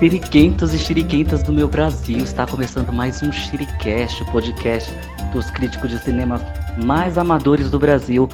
[0.00, 4.90] Shiriquentos e Shiriquentas do meu Brasil, está começando mais um Shiricast, o podcast
[5.30, 6.40] dos críticos de cinema
[6.82, 8.26] mais amadores do Brasil.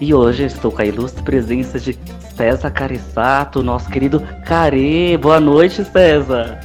[0.00, 1.98] E hoje estou com a ilustre presença de
[2.34, 5.14] César Carissato, nosso querido Care.
[5.18, 6.58] Boa noite, César.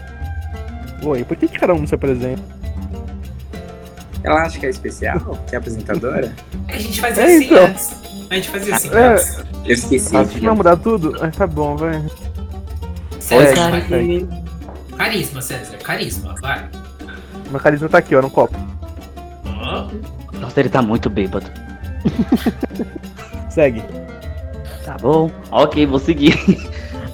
[1.04, 2.42] Oi, por que, que cada um se apresenta?
[4.24, 5.37] Ela acha que é especial?
[5.50, 6.33] Que é apresentadora?
[6.69, 7.65] A gente fazia É, assim então.
[7.65, 7.96] antes.
[8.29, 9.07] A gente fazia assim É.
[9.10, 9.37] antes.
[9.65, 10.15] Eu esqueci.
[10.15, 11.14] Acho que vai mudar tudo?
[11.21, 12.01] Ah, tá bom, vai.
[13.19, 14.44] César, É.
[14.97, 15.77] Carisma, César.
[15.77, 16.69] Carisma, vai.
[17.49, 18.55] Meu carisma tá aqui, ó, no copo.
[19.45, 19.87] Ó.
[20.39, 21.45] Nossa, ele tá muito bêbado.
[23.49, 23.83] Segue.
[24.83, 26.37] Tá bom, ok, vou seguir.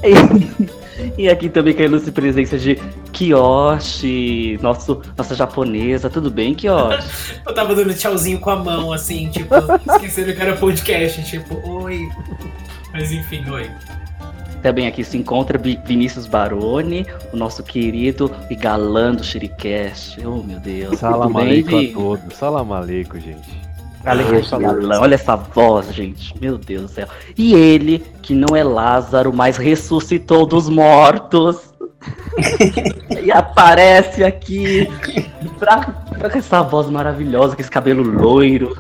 [0.04, 2.76] E, e aqui também com a presença de
[3.12, 6.10] Kiyoshi, nosso, nossa japonesa.
[6.10, 7.42] Tudo bem, Kiyoshi?
[7.46, 9.54] Eu tava dando tchauzinho com a mão, assim, tipo,
[9.90, 11.24] esquecendo que era podcast.
[11.24, 12.10] Tipo, oi.
[12.94, 13.70] Mas enfim, oi.
[14.62, 20.20] Também aqui se encontra Vi- Vinícius Baroni, o nosso querido e galã do Shiricast.
[20.26, 21.00] Oh, meu Deus.
[21.00, 22.38] Salam aleikum a todos.
[22.38, 23.62] Salam aleikum, gente.
[24.04, 24.18] Ai,
[25.00, 26.34] olha essa voz, gente.
[26.42, 27.08] Meu Deus do céu.
[27.38, 31.72] E ele, que não é Lázaro, mas ressuscitou dos mortos.
[33.24, 34.90] e aparece aqui
[35.60, 35.82] pra,
[36.18, 38.76] pra com essa voz maravilhosa, com esse cabelo loiro.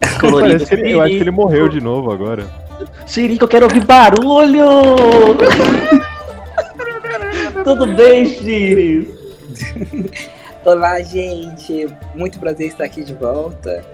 [0.20, 0.64] Colorido.
[0.66, 2.44] Que ele- eu acho que ele morreu de novo agora.
[3.06, 4.66] Xirico, eu quero ouvir barulho!
[7.64, 9.08] Tudo bem, Xiris?
[10.64, 11.86] Olá, gente.
[12.14, 13.84] Muito prazer estar aqui de volta.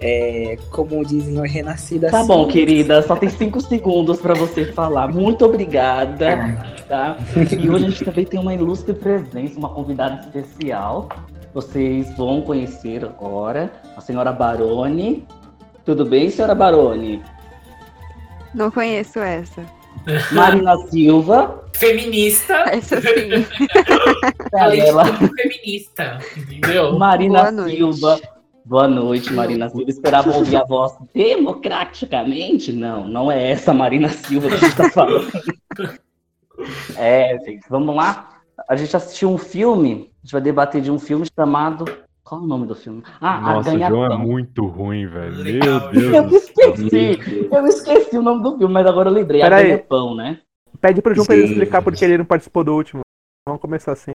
[0.00, 2.52] É, como dizem, eu renasci da Tá bom, cinza.
[2.52, 5.08] querida, só tem cinco segundos pra você falar.
[5.08, 6.58] Muito obrigada,
[6.88, 7.16] tá?
[7.58, 11.08] E hoje a gente também tem uma ilustre presença, uma convidada especial.
[11.54, 15.24] Vocês vão conhecer agora a senhora Baroni.
[15.84, 17.22] Tudo bem, senhora Baroni?
[18.54, 19.64] Não conheço essa.
[20.32, 22.54] Marina Silva, Feminista.
[22.70, 23.08] Essa sim.
[24.54, 25.04] Ela.
[25.04, 26.18] feminista.
[26.36, 26.98] Entendeu?
[26.98, 27.76] Marina Boa noite.
[27.76, 28.20] Silva.
[28.64, 29.90] Boa noite, Marina Silva.
[29.90, 32.72] Esperava ouvir a voz democraticamente?
[32.72, 35.30] Não, não é essa Marina Silva que a gente tá falando.
[36.96, 38.38] É, gente, vamos lá.
[38.68, 41.84] A gente assistiu um filme, a gente vai debater de um filme chamado.
[42.24, 43.02] Qual é o nome do filme?
[43.20, 45.34] Ah, Nossa, A o João é muito ruim, velho.
[45.44, 46.72] Meu Eu Deus céu.
[46.74, 49.42] esqueci, eu esqueci o nome do filme, mas agora eu lembrei.
[49.42, 49.64] A Pera aí.
[49.68, 50.38] Ganha-Pão, né?
[50.80, 53.02] Pede pro João pra ele explicar porque ele não participou do último.
[53.46, 54.12] Vamos começar assim.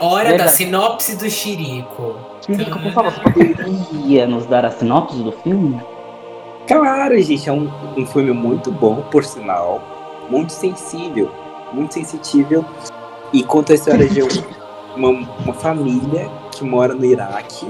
[0.00, 0.52] Hora da Verdade.
[0.52, 2.16] sinopse do Chirico.
[2.44, 5.78] Chico, por favor, você poderia nos dar a sinopse do filme?
[6.66, 7.48] Claro, gente.
[7.48, 9.82] É um, um filme muito bom, por sinal.
[10.30, 11.30] Muito sensível.
[11.72, 12.64] Muito sensitível.
[13.32, 14.22] E conta a história de
[14.96, 16.30] uma, uma família
[16.62, 17.66] que mora no Iraque.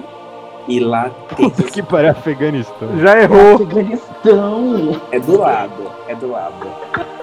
[0.69, 1.51] E lá tem.
[1.51, 2.99] Puta que pariu, Afeganistão.
[3.01, 3.55] Já errou.
[3.55, 5.03] Afeganistão.
[5.11, 5.91] É do lado.
[6.07, 6.67] É do lado.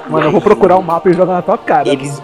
[0.09, 1.87] Mano, eu vou procurar o mapa e jogar na tua cara.
[1.87, 2.21] Eles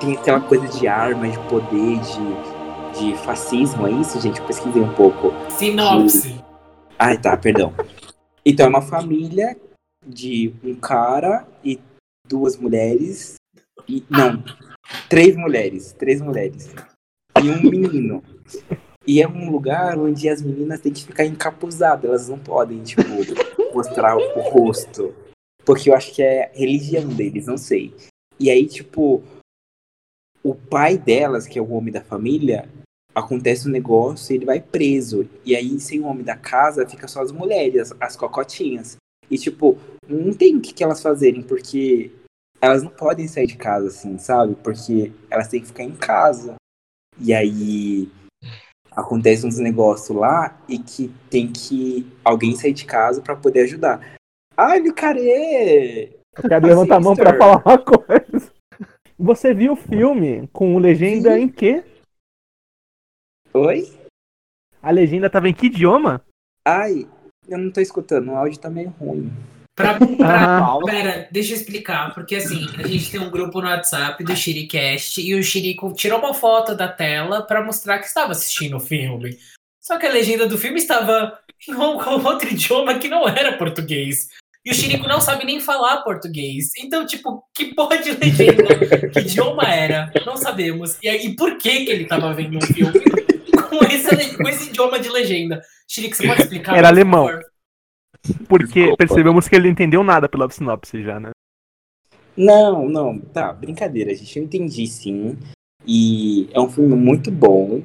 [0.00, 4.40] têm aquela coisa de arma, de poder, de, de fascismo, é isso, gente?
[4.40, 5.32] Eu pesquisei um pouco.
[5.50, 6.44] Sinopse.
[6.98, 7.72] Ai, tá, perdão.
[8.44, 9.56] Então, é uma família
[10.06, 11.78] de um cara e
[12.28, 13.36] duas mulheres.
[13.88, 14.42] E, não,
[15.08, 15.94] três mulheres.
[15.98, 16.74] Três mulheres.
[17.42, 18.22] E um menino.
[19.06, 22.04] E é um lugar onde as meninas têm que ficar encapuzadas.
[22.04, 23.02] Elas não podem, tipo,
[23.74, 25.14] mostrar o rosto.
[25.64, 27.94] Porque eu acho que é religião deles, não sei.
[28.38, 29.22] E aí, tipo,
[30.42, 32.68] o pai delas, que é o homem da família,
[33.14, 35.28] acontece um negócio e ele vai preso.
[35.44, 38.96] E aí, sem o homem da casa, fica só as mulheres, as, as cocotinhas.
[39.30, 42.10] E, tipo, não tem o que, que elas fazerem, porque
[42.60, 44.54] elas não podem sair de casa, assim, sabe?
[44.56, 46.56] Porque elas têm que ficar em casa.
[47.20, 48.10] E aí
[48.98, 54.18] acontece uns negócios lá e que tem que alguém sair de casa pra poder ajudar.
[54.56, 56.18] Ai, meu carê!
[56.36, 57.38] Eu quero levantar a mão pra Sister.
[57.38, 58.52] falar uma coisa.
[59.16, 61.84] Você viu o filme com legenda em quê?
[63.54, 63.92] Oi?
[64.82, 66.22] A legenda tava em que idioma?
[66.64, 67.08] Ai,
[67.48, 69.32] eu não tô escutando, o áudio tá meio ruim.
[69.78, 70.78] Pra, pra, Ah.
[70.84, 75.20] pera, deixa eu explicar, porque assim, a gente tem um grupo no WhatsApp do Shiricast
[75.20, 79.38] e o Shirico tirou uma foto da tela pra mostrar que estava assistindo o filme.
[79.80, 81.38] Só que a legenda do filme estava
[81.68, 84.28] em um, outro idioma que não era português.
[84.64, 86.72] E o Shirico não sabe nem falar português.
[86.76, 89.08] Então, tipo, que porra de legenda?
[89.12, 90.12] Que idioma era?
[90.26, 90.96] Não sabemos.
[91.00, 93.00] E aí, por que, que ele estava vendo um filme
[93.70, 95.62] com esse, com esse idioma de legenda?
[95.88, 96.76] Shirico, você pode explicar?
[96.76, 97.28] Era alemão.
[97.28, 97.44] favor?
[98.48, 98.96] Porque Desculpa.
[98.96, 101.30] percebemos que ele não entendeu nada pela sinopse já, né?
[102.36, 104.38] Não, não, tá, brincadeira, gente.
[104.38, 105.36] Eu entendi sim.
[105.86, 107.82] E é um filme muito bom.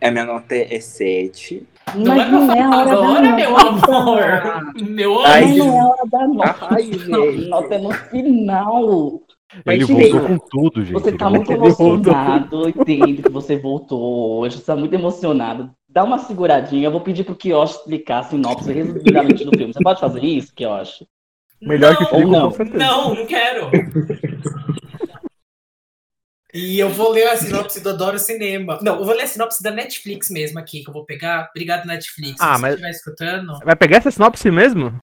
[0.00, 1.66] A minha nota é 7.
[1.94, 4.74] Não é pra falar agora, meu amor.
[4.88, 5.58] Meu Ai, anjo.
[5.64, 6.66] não é hora da nota.
[6.70, 7.48] Ai, gente.
[7.48, 9.22] Nota é no final.
[9.64, 10.18] Mas Ele direito.
[10.18, 10.92] voltou com tudo, gente.
[10.94, 15.70] Você Ele tá muito emocionado, eu entendo que você voltou hoje, você tá muito emocionado.
[15.92, 19.74] Dá uma seguradinha, eu vou pedir pro Kiosh explicar a sinopse resumidamente do filme.
[19.74, 21.04] Você pode fazer isso, Kiosh?
[21.60, 22.48] Melhor que o Não, Chico, não.
[22.50, 22.78] com certeza.
[22.78, 23.70] Não, não quero.
[26.54, 28.78] E eu vou ler a sinopse do Adoro Cinema.
[28.82, 31.48] Não, eu vou ler a sinopse da Netflix mesmo aqui, que eu vou pegar.
[31.50, 32.36] Obrigado, Netflix.
[32.40, 33.58] Ah, Se mas- você estiver escutando.
[33.64, 34.98] Vai pegar essa sinopse mesmo?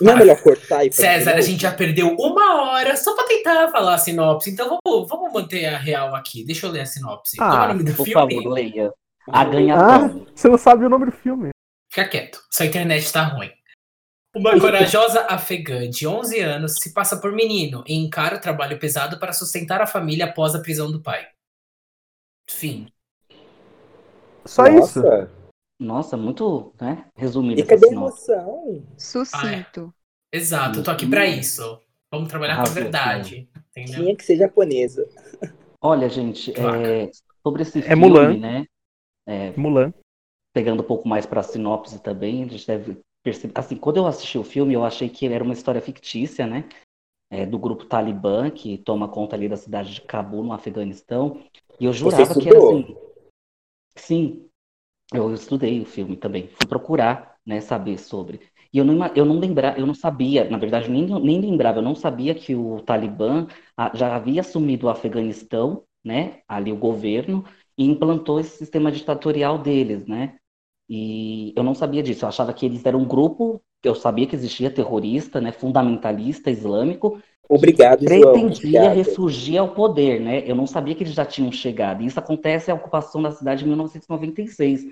[0.00, 3.68] Não é melhor cortar e César, a gente já perdeu uma hora só pra tentar
[3.70, 4.50] falar a sinopse.
[4.50, 6.42] Então vamos, vamos manter a real aqui.
[6.44, 7.36] Deixa eu ler a sinopse.
[7.38, 8.34] Ah, é o nome do Por filme?
[8.34, 8.90] favor, leia.
[9.28, 10.26] A Ah, ganhadora.
[10.34, 11.50] você não sabe o nome do filme.
[11.90, 12.42] Fica quieto.
[12.50, 13.50] Sua internet tá ruim.
[14.34, 19.18] Uma corajosa afegã de 11 anos se passa por menino e encara o trabalho pesado
[19.18, 21.26] para sustentar a família após a prisão do pai.
[22.48, 22.88] Fim.
[24.46, 25.00] Só isso.
[25.02, 25.30] Nossa,
[25.78, 27.06] Nossa, muito, né?
[27.16, 28.84] Resumido E cadê a emoção?
[28.98, 29.92] Sucinto.
[30.32, 31.80] Exato, eu tô aqui pra isso.
[32.12, 33.48] Vamos trabalhar com a verdade.
[33.74, 35.06] Tinha que ser japonesa.
[35.80, 36.84] Olha, gente, Claro.
[36.84, 37.10] é,
[37.42, 38.36] sobre esse É filme, Mulan.
[38.38, 38.66] né?
[39.30, 39.94] É, Mulan.
[40.52, 43.52] pegando um pouco mais pra sinopse também, a gente deve perceber.
[43.56, 46.68] Assim, quando eu assisti o filme, eu achei que era uma história fictícia, né?
[47.30, 51.44] É, do grupo Talibã, que toma conta ali da cidade de Cabul, no Afeganistão.
[51.78, 52.96] E eu jurava que era assim.
[53.94, 54.48] Sim,
[55.14, 56.48] eu estudei o filme também.
[56.48, 58.40] Fui procurar, né, saber sobre.
[58.72, 61.82] E eu não, eu não lembrava, eu não sabia, na verdade, nem, nem lembrava, eu
[61.82, 63.46] não sabia que o Talibã
[63.76, 66.42] ah, já havia assumido o Afeganistão, né?
[66.48, 67.44] Ali o governo,
[67.80, 70.36] e implantou esse sistema ditatorial deles, né?
[70.88, 74.36] E eu não sabia disso, eu achava que eles eram um grupo, eu sabia que
[74.36, 78.34] existia terrorista, né, fundamentalista islâmico, Obrigado, João.
[78.34, 78.96] pretendia Obrigado.
[78.96, 80.42] ressurgir ao poder, né?
[80.50, 82.02] Eu não sabia que eles já tinham chegado.
[82.02, 84.84] E isso acontece a ocupação da cidade em 1996.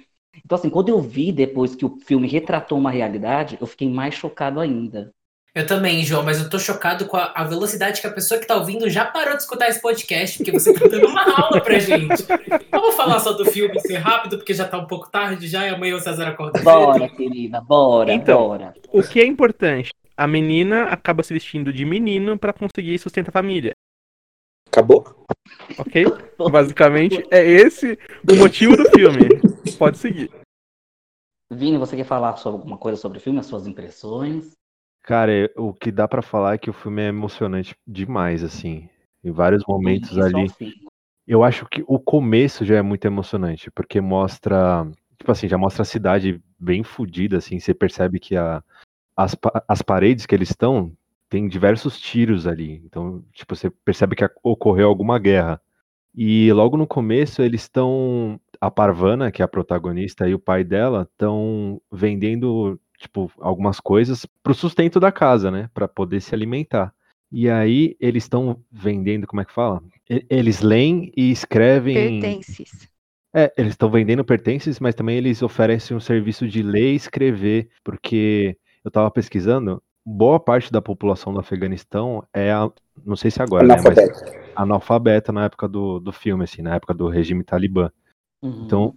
[0.44, 4.14] Então, assim, quando eu vi depois que o filme retratou uma realidade, eu fiquei mais
[4.14, 5.12] chocado ainda.
[5.58, 8.46] Eu também, João, mas eu tô chocado com a, a velocidade que a pessoa que
[8.46, 11.80] tá ouvindo já parou de escutar esse podcast, porque você tá dando uma aula pra
[11.80, 12.22] gente.
[12.70, 15.70] Vamos falar só do filme ser rápido, porque já tá um pouco tarde já e
[15.70, 16.62] amanhã o César acorda.
[16.62, 18.38] Bora, querida, bora, Então.
[18.50, 18.72] bora.
[18.92, 19.90] O que é importante?
[20.16, 23.72] A menina acaba se vestindo de menino pra conseguir sustentar a família,
[24.68, 25.26] Acabou?
[25.76, 26.04] ok?
[26.52, 27.98] Basicamente, é esse
[28.30, 29.28] o motivo do filme.
[29.76, 30.30] Pode seguir.
[31.50, 34.56] Vini, você quer falar sobre alguma coisa sobre o filme, as suas impressões?
[35.08, 38.90] Cara, é- o que dá pra falar é que o filme é emocionante demais, assim.
[39.24, 40.52] Em vários momentos início ao ali.
[41.26, 44.86] Eu acho que o começo já é muito emocionante, porque mostra,
[45.18, 48.62] tipo assim, já mostra a cidade bem fodida, assim, você percebe que a,
[49.16, 49.34] as,
[49.66, 50.92] as paredes que eles estão
[51.30, 55.58] tem diversos tiros ali, então, tipo, você percebe que ocorreu alguma guerra.
[56.14, 60.64] E logo no começo eles estão, a Parvana, que é a protagonista, e o pai
[60.64, 66.92] dela estão vendendo, tipo, algumas coisas pro sustento da casa, né, Pra poder se alimentar.
[67.30, 69.82] E aí eles estão vendendo, como é que fala?
[70.30, 72.20] Eles leem e escrevem.
[72.20, 72.88] Pertences.
[73.34, 77.68] É, eles estão vendendo pertences, mas também eles oferecem um serviço de ler e escrever,
[77.84, 82.70] porque eu tava pesquisando, boa parte da população do Afeganistão é, a-
[83.04, 83.98] não sei se agora, né, mas
[84.56, 87.90] analfabeta na época do, do filme, assim, na época do regime talibã.
[88.42, 88.62] Uhum.
[88.64, 88.96] Então,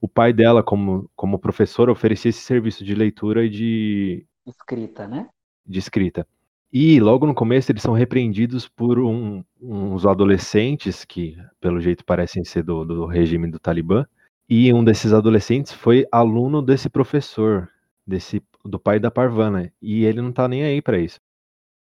[0.00, 5.28] o pai dela, como, como professor, oferecia esse serviço de leitura e de, Escrita, né?
[5.66, 6.26] de escrita.
[6.72, 12.44] E logo no começo eles são repreendidos por um- uns adolescentes que, pelo jeito, parecem
[12.44, 14.06] ser do, do regime do Talibã.
[14.48, 17.68] E um desses adolescentes foi aluno desse professor,
[18.06, 19.72] desse do pai da Parvana.
[19.82, 21.20] E ele não tá nem aí pra isso.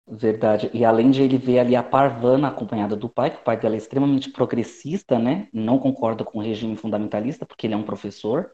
[0.07, 0.71] Verdade.
[0.75, 3.75] E além de ele ver ali a Parvana acompanhada do pai, que o pai dela
[3.75, 5.49] é extremamente progressista, né?
[5.53, 8.51] Não concorda com o regime fundamentalista, porque ele é um professor.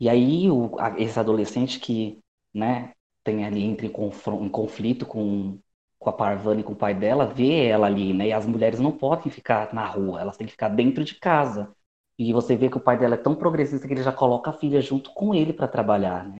[0.00, 2.20] E aí o, a- esse adolescente que,
[2.54, 2.92] né,
[3.24, 5.58] tem ali confron- em conflito com,
[5.98, 8.28] com a Parvana e com o pai dela, vê ela ali, né?
[8.28, 11.74] E as mulheres não podem ficar na rua, elas têm que ficar dentro de casa.
[12.18, 14.54] E você vê que o pai dela é tão progressista que ele já coloca a
[14.54, 16.36] filha junto com ele para trabalhar, né?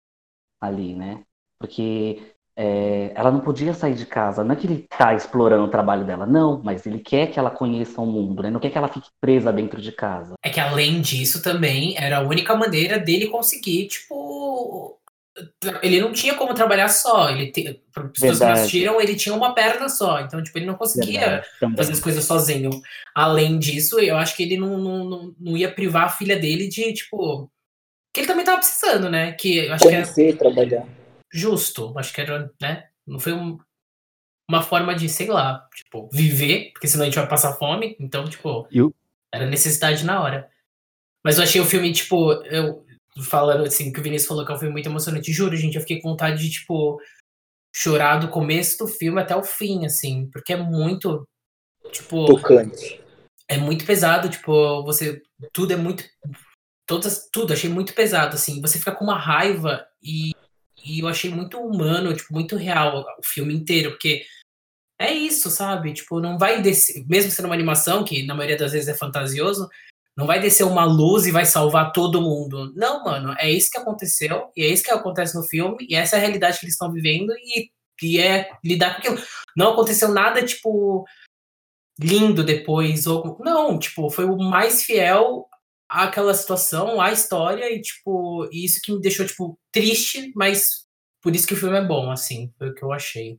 [0.61, 1.25] Ali, né?
[1.59, 4.43] Porque é, ela não podia sair de casa.
[4.43, 7.51] Não é que ele está explorando o trabalho dela, não, mas ele quer que ela
[7.51, 8.51] conheça o mundo, né?
[8.51, 10.35] Não quer que ela fique presa dentro de casa.
[10.43, 14.99] É que além disso também era a única maneira dele conseguir, tipo.
[15.83, 17.29] Ele não tinha como trabalhar só.
[17.29, 17.63] Ele te...
[17.93, 18.53] Pessoas que Verdade.
[18.53, 20.21] assistiram, ele tinha uma perna só.
[20.21, 21.77] Então, tipo, ele não conseguia Verdade, também.
[21.77, 22.71] fazer as coisas sozinho.
[23.15, 26.91] Além disso, eu acho que ele não, não, não, ia privar a filha dele de,
[26.95, 27.51] tipo.
[28.15, 29.33] Que ele também tava precisando, né?
[29.33, 30.87] Que eu acho que é Conhecer, trabalhar.
[31.37, 31.97] Justo.
[31.99, 32.89] Acho que era, né?
[33.07, 33.59] Não foi um-
[34.49, 37.97] uma forma de, sei lá, tipo, viver, porque senão a gente vai passar fome.
[37.99, 38.67] Então, tipo,
[39.33, 40.51] era necessidade na hora.
[41.25, 42.85] Mas eu achei o filme, tipo, eu
[43.25, 45.33] falando assim, que o Vinícius falou que é um filme muito emocionante.
[45.33, 47.01] Juro, gente, eu fiquei com vontade de, tipo,
[47.75, 51.27] chorar do começo do filme até o fim, assim, porque é muito.
[51.93, 53.01] tipo, Tocante.
[53.49, 55.21] é muito pesado, tipo, você.
[55.53, 56.05] Tudo é muito.
[56.87, 58.61] Todas, tudo, achei muito pesado, assim.
[58.61, 60.36] Você fica com uma raiva e,
[60.87, 64.25] e eu achei muito humano, tipo, muito real o filme inteiro, porque
[64.99, 65.93] é isso, sabe?
[65.93, 69.69] Tipo, não vai descer, mesmo sendo uma animação, que na maioria das vezes é fantasioso,
[70.17, 72.73] não vai descer uma luz e vai salvar todo mundo.
[72.75, 76.17] Não, mano, é isso que aconteceu, e é isso que acontece no filme, e essa
[76.17, 77.71] é a realidade que eles estão vivendo, e,
[78.03, 79.19] e é lidar com aquilo.
[79.57, 81.05] Não aconteceu nada, tipo,
[82.01, 83.39] lindo depois, ou.
[83.41, 85.49] Não, tipo, foi o mais fiel
[85.89, 90.85] àquela situação, à história, e, tipo, isso que me deixou, tipo, triste, mas
[91.23, 93.39] por isso que o filme é bom, assim, foi o que eu achei.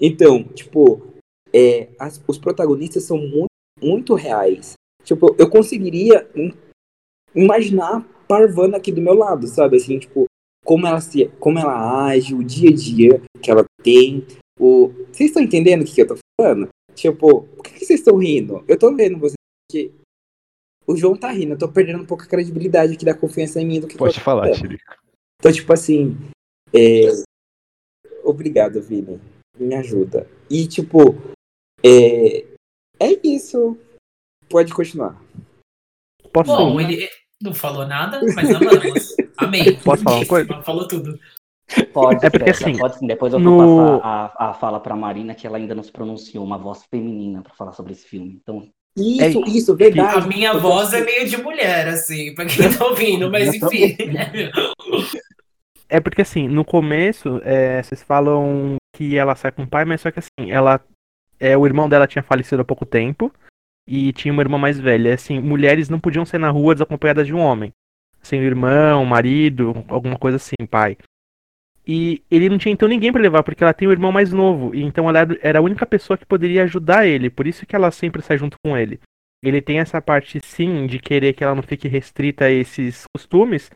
[0.00, 1.14] Então, tipo,
[1.52, 3.50] é, as- os protagonistas são muito,
[3.82, 4.74] muito reais.
[5.04, 6.52] Tipo, eu conseguiria im-
[7.34, 9.76] imaginar a Parvana aqui do meu lado, sabe?
[9.76, 10.26] Assim, tipo,
[10.64, 14.24] como ela se, como ela age, o dia a dia que ela tem.
[14.58, 14.88] O...
[15.10, 16.68] Vocês estão entendendo o que, que eu tô falando?
[16.94, 18.64] Tipo, por que, vocês estão rindo?
[18.68, 19.34] Eu tô vendo vocês
[19.70, 19.92] que
[20.90, 23.66] o João tá rindo, eu tô perdendo um pouco a credibilidade aqui da confiança em
[23.66, 24.58] mim do que Pode tô falar, falando.
[24.58, 24.94] Chirico.
[25.38, 26.16] Então, tipo assim,
[26.74, 27.02] é...
[28.24, 29.20] obrigado, Vini.
[29.58, 30.26] Me ajuda.
[30.50, 31.14] E, tipo,
[31.84, 32.44] é...
[32.98, 33.78] é isso.
[34.48, 35.20] Pode continuar.
[36.32, 37.08] Posso Bom, ele
[37.40, 39.16] não falou nada, mas amamos.
[39.38, 39.76] Amei.
[39.78, 40.62] Posso falar uma coisa?
[40.62, 41.18] Falou tudo.
[41.92, 43.06] Pode, É porque, assim, pode sim.
[43.06, 45.92] Depois eu no- vou passar a, a fala pra Marina, que ela ainda não se
[45.92, 48.40] pronunciou, uma voz feminina pra falar sobre esse filme.
[48.42, 48.68] Então,
[49.00, 50.18] Isso, É- isso, verdade.
[50.18, 53.96] A minha voz é meio de mulher, assim, pra quem tá ouvindo, mas enfim.
[55.88, 60.00] É porque assim, no começo, é, vocês falam que ela sai com o pai, mas
[60.00, 60.80] só que assim, ela.
[61.38, 63.32] É, o irmão dela tinha falecido há pouco tempo.
[63.88, 65.14] E tinha uma irmã mais velha.
[65.14, 67.72] Assim, mulheres não podiam sair na rua desacompanhadas de um homem.
[68.22, 70.96] Assim, irmão, marido, alguma coisa assim, pai.
[71.92, 74.72] E ele não tinha então ninguém pra levar, porque ela tem um irmão mais novo.
[74.72, 77.28] E então ela era a única pessoa que poderia ajudar ele.
[77.28, 79.00] Por isso que ela sempre sai junto com ele.
[79.42, 83.70] Ele tem essa parte, sim, de querer que ela não fique restrita a esses costumes.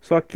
[0.00, 0.34] Só que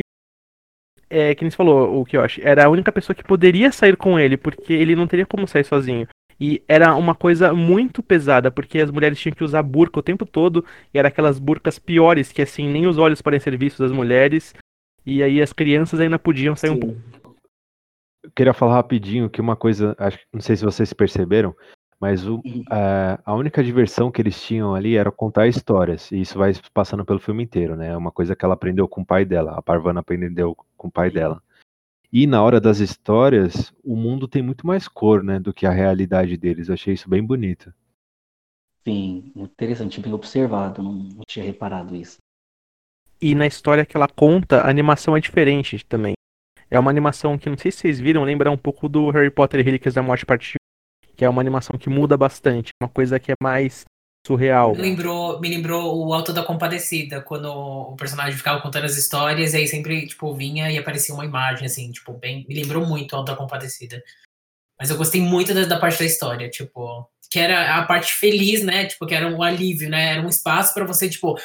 [1.11, 4.37] é, que nem falou, o acho, era a única pessoa que poderia sair com ele,
[4.37, 6.07] porque ele não teria como sair sozinho.
[6.39, 10.25] E era uma coisa muito pesada, porque as mulheres tinham que usar burca o tempo
[10.25, 13.97] todo, e era aquelas burcas piores, que assim, nem os olhos podem ser vistos das
[13.97, 14.55] mulheres,
[15.05, 17.24] e aí as crianças ainda podiam sair um pouco.
[18.25, 21.55] Eu queria falar rapidinho que uma coisa, acho, não sei se vocês perceberam,
[22.01, 22.65] mas o, Uhum.
[22.71, 27.05] é, a única diversão que eles tinham ali era contar histórias, e isso vai passando
[27.05, 27.89] pelo filme inteiro, né?
[27.91, 30.91] É uma coisa que ela aprendeu com o pai dela, a Parvana aprendeu com o
[30.91, 31.43] pai dela.
[32.11, 35.71] E na hora das histórias, o mundo tem muito mais cor, né, do que a
[35.71, 36.69] realidade deles.
[36.69, 37.73] Eu achei isso bem bonito.
[38.87, 42.19] sim, interessante, bem observado, não, não tinha reparado isso.
[43.21, 46.15] E na história que ela conta, a animação é diferente também.
[46.75, 49.61] É uma animação que não sei se vocês viram, lembra um pouco do Harry Potter
[49.61, 50.55] e Relíquias da Morte Parte
[51.09, 53.85] 1, que é uma animação que muda bastante, uma coisa que é mais
[54.27, 54.75] surreal.
[54.75, 59.55] Me lembrou, me lembrou o Alto da Compadecida, quando o personagem ficava contando as histórias
[59.55, 62.45] e aí sempre, tipo, vinha e aparecia uma imagem, assim, tipo, bem.
[62.49, 64.03] Me lembrou muito o Alto da Compadecida.
[64.77, 68.65] Mas eu gostei muito da, da parte da história, tipo, que era a parte feliz,
[68.65, 68.87] né?
[68.87, 70.15] Tipo, que era um alívio, né?
[70.15, 71.37] Era um espaço pra você, tipo,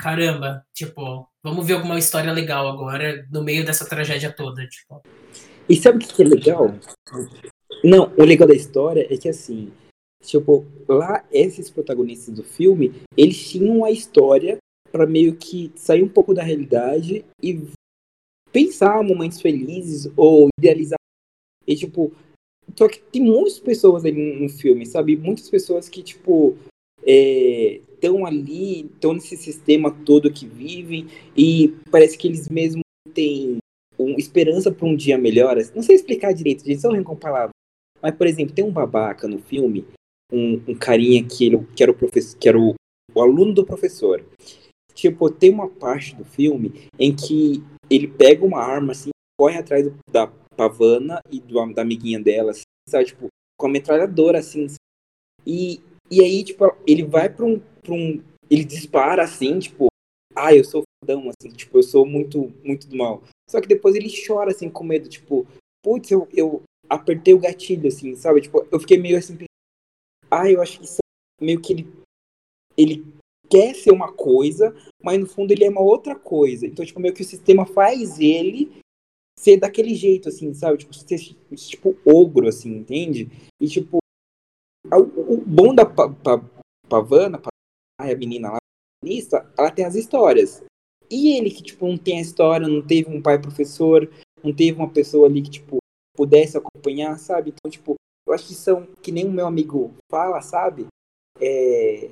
[0.00, 5.02] caramba, tipo, vamos ver alguma história legal agora no meio dessa tragédia toda, tipo.
[5.68, 6.74] E sabe o que, é legal?
[7.84, 9.72] Não, o legal da história é que assim,
[10.22, 14.58] tipo, lá esses protagonistas do filme, eles tinham a história
[14.90, 17.68] pra meio que sair um pouco da realidade e
[18.52, 20.98] pensar momentos felizes ou idealizar.
[21.66, 22.12] E tipo,
[22.76, 25.16] só que tem muitas pessoas ali no filme, sabe?
[25.16, 26.56] Muitas pessoas que, tipo,
[27.10, 33.58] estão ali, estão nesse sistema todo que vivem e parece que eles mesmos têm
[33.98, 35.56] um, esperança para um dia melhor.
[35.74, 37.52] Não sei explicar direito, gente, só com palavras.
[38.02, 39.86] Mas, por exemplo, tem um babaca no filme,
[40.32, 42.74] um, um carinha que, ele, que era, o, professor, que era o,
[43.14, 44.24] o aluno do professor.
[44.94, 49.84] Tipo, tem uma parte do filme em que ele pega uma arma, assim, corre atrás
[49.84, 50.26] do, da
[50.56, 53.06] pavana e do, da amiguinha dela, assim, sabe?
[53.06, 54.66] Tipo, com a metralhadora, assim.
[55.46, 58.22] E, e aí, tipo, ele vai pra um, pra um.
[58.50, 59.86] Ele dispara, assim, tipo,
[60.34, 63.22] ah, eu sou fodão, assim, tipo, eu sou muito, muito do mal.
[63.48, 65.46] Só que depois ele chora, assim, com medo, tipo,
[65.82, 68.40] putz, eu, eu apertei o gatilho, assim, sabe?
[68.40, 69.38] Tipo, eu fiquei meio assim,
[70.30, 70.98] ah, eu acho que isso
[71.40, 71.92] é meio que ele,
[72.76, 73.06] ele
[73.48, 76.66] quer ser uma coisa, mas no fundo ele é uma outra coisa.
[76.66, 78.72] Então, tipo, meio que o sistema faz ele
[79.38, 80.78] ser daquele jeito, assim, sabe?
[80.78, 81.18] Tipo, ser
[81.56, 83.28] tipo ogro, assim, entende?
[83.60, 83.99] E, tipo,
[84.98, 86.42] o, bom da pa, pa,
[86.88, 87.40] Pavana,
[87.98, 88.58] a menina lá,
[89.56, 90.62] ela tem as histórias.
[91.10, 94.10] E ele que, tipo, não tem a história, não teve um pai professor,
[94.42, 95.78] não teve uma pessoa ali que, tipo,
[96.16, 97.50] pudesse acompanhar, sabe?
[97.50, 97.94] Então, tipo,
[98.26, 100.86] eu acho que são, que nem o meu amigo fala, sabe?
[101.40, 102.10] É,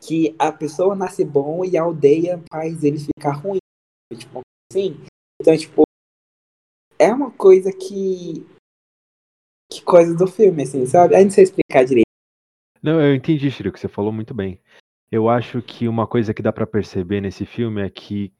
[0.00, 3.58] que a pessoa nasce bom e a aldeia faz ele ficar ruim.
[4.16, 4.96] Tipo, assim.
[5.40, 5.82] Então, tipo,
[6.98, 8.46] é uma coisa que.
[9.70, 11.14] Que coisa do filme, assim, sabe?
[11.14, 12.06] Aí não sei explicar direito.
[12.82, 14.60] Não, eu entendi, Chico, que você falou muito bem.
[15.10, 18.32] Eu acho que uma coisa que dá pra perceber nesse filme é que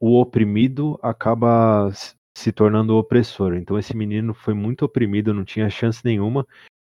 [0.00, 1.92] o oprimido acaba
[2.34, 3.54] se tornando o opressor.
[3.54, 6.46] Então esse menino foi muito oprimido, não tinha chance nenhuma.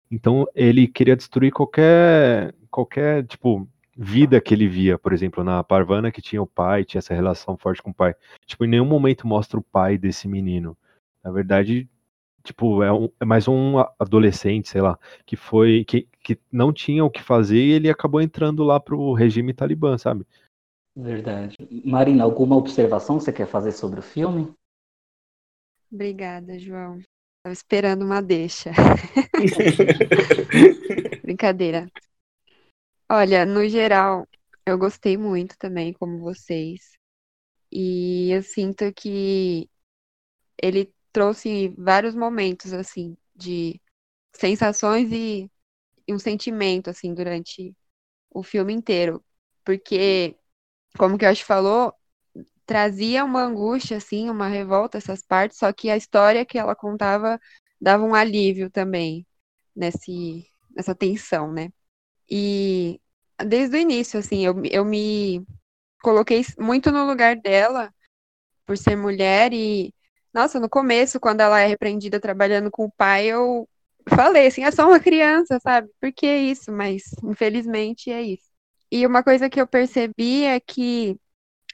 [0.09, 6.11] Então ele queria destruir qualquer qualquer tipo vida que ele via, por exemplo, na Parvana
[6.11, 8.15] que tinha o pai, tinha essa relação forte com o pai.
[8.45, 10.75] Tipo, em nenhum momento mostra o pai desse menino.
[11.23, 11.87] Na verdade,
[12.43, 17.03] tipo, é, um- é mais um adolescente, sei lá, que foi que, que não tinha
[17.03, 20.25] o que fazer e ele acabou entrando lá pro regime talibã, sabe?
[20.95, 21.57] Verdade.
[21.83, 24.53] Marina, alguma observação que você quer fazer sobre o filme?
[25.91, 26.99] Obrigada, João.
[27.43, 28.71] Tava esperando uma deixa.
[31.23, 31.89] Brincadeira.
[33.09, 34.27] Olha, no geral,
[34.65, 36.97] eu gostei muito também, como vocês.
[37.71, 39.69] E eu sinto que
[40.61, 43.81] ele trouxe vários momentos, assim, de
[44.35, 45.51] sensações e,
[46.09, 47.75] um sentimento, assim, durante
[48.31, 49.23] o filme inteiro.
[49.65, 50.37] Porque,
[50.97, 51.93] como que a Ash falou,
[52.65, 57.39] trazia uma angústia, assim, uma revolta, essas partes, só que a história que ela contava
[57.79, 59.25] dava um alívio também
[59.75, 61.71] nesse, nessa tensão, né?
[62.29, 63.01] E
[63.45, 65.45] desde o início, assim, eu, eu me
[66.03, 67.93] coloquei muito no lugar dela
[68.65, 69.93] por ser mulher e,
[70.33, 73.67] nossa, no começo, quando ela é repreendida trabalhando com o pai, eu
[74.09, 75.89] falei assim, é só uma criança, sabe?
[76.01, 76.71] Por que isso?
[76.71, 78.45] Mas, infelizmente, é isso.
[78.91, 81.17] E uma coisa que eu percebi é que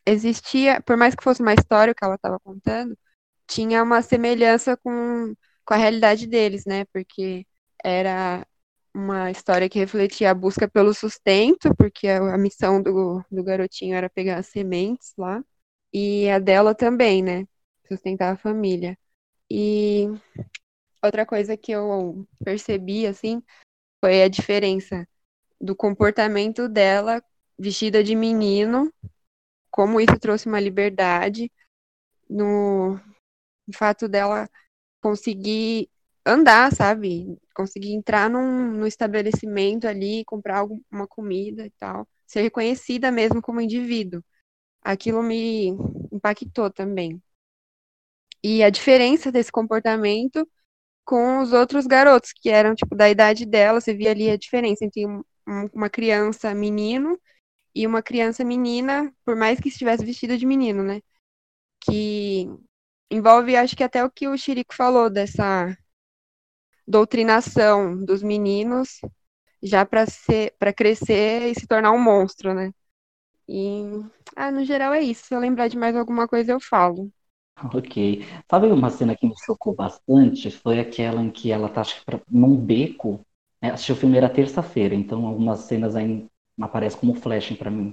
[0.06, 2.98] existia, por mais que fosse uma história que ela estava contando,
[3.48, 5.36] tinha uma semelhança com,
[5.66, 6.86] com a realidade deles, né?
[6.94, 7.46] Porque
[7.84, 8.46] era
[8.94, 13.96] uma história que refletia a busca pelo sustento, porque a, a missão do, do garotinho
[13.96, 15.44] era pegar as sementes lá,
[15.94, 17.46] e a dela também, né?
[17.90, 18.98] Sustentar a família.
[19.50, 20.06] E
[21.04, 23.44] outra coisa que eu percebi, assim,
[24.00, 25.08] foi a diferença
[25.60, 27.22] do comportamento dela
[27.58, 28.94] vestida de menino
[29.72, 31.52] como isso trouxe uma liberdade
[32.30, 33.00] no,
[33.74, 34.50] fato dela
[35.02, 35.90] conseguir
[36.26, 37.38] andar, sabe?
[37.54, 43.62] Conseguir entrar num, num estabelecimento ali, comprar alguma comida e tal, ser reconhecida mesmo como
[43.62, 44.24] indivíduo.
[44.82, 45.70] Aquilo me
[46.12, 47.22] impactou também.
[48.44, 50.48] E a diferença desse comportamento
[51.06, 54.86] com os outros garotos, que eram, tipo, da idade dela, você via ali a diferença
[54.86, 57.20] entre um- um- uma criança menino
[57.76, 61.02] e uma criança menina, por mais que estivesse vestida de menino, né?
[61.82, 62.48] Que
[63.12, 65.76] envolve, acho que até o que o Chirico falou, dessa
[66.88, 69.00] doutrinação dos meninos
[69.64, 72.72] já para ser, para crescer e se tornar um monstro, né?
[73.50, 73.84] E,
[74.36, 75.26] ah, no geral é isso.
[75.28, 77.12] Se eu lembrar de mais alguma coisa, eu falo.
[77.74, 78.26] Ok.
[78.50, 80.50] Sabe uma cena que me chocou bastante?
[80.52, 83.20] Foi aquela em que ela tá, acho que, pra- num beco.
[83.62, 83.72] Né?
[83.72, 86.26] Assisti o filme era terça-feira, então algumas cenas aí
[86.60, 87.92] aparecem como flashing pra mim.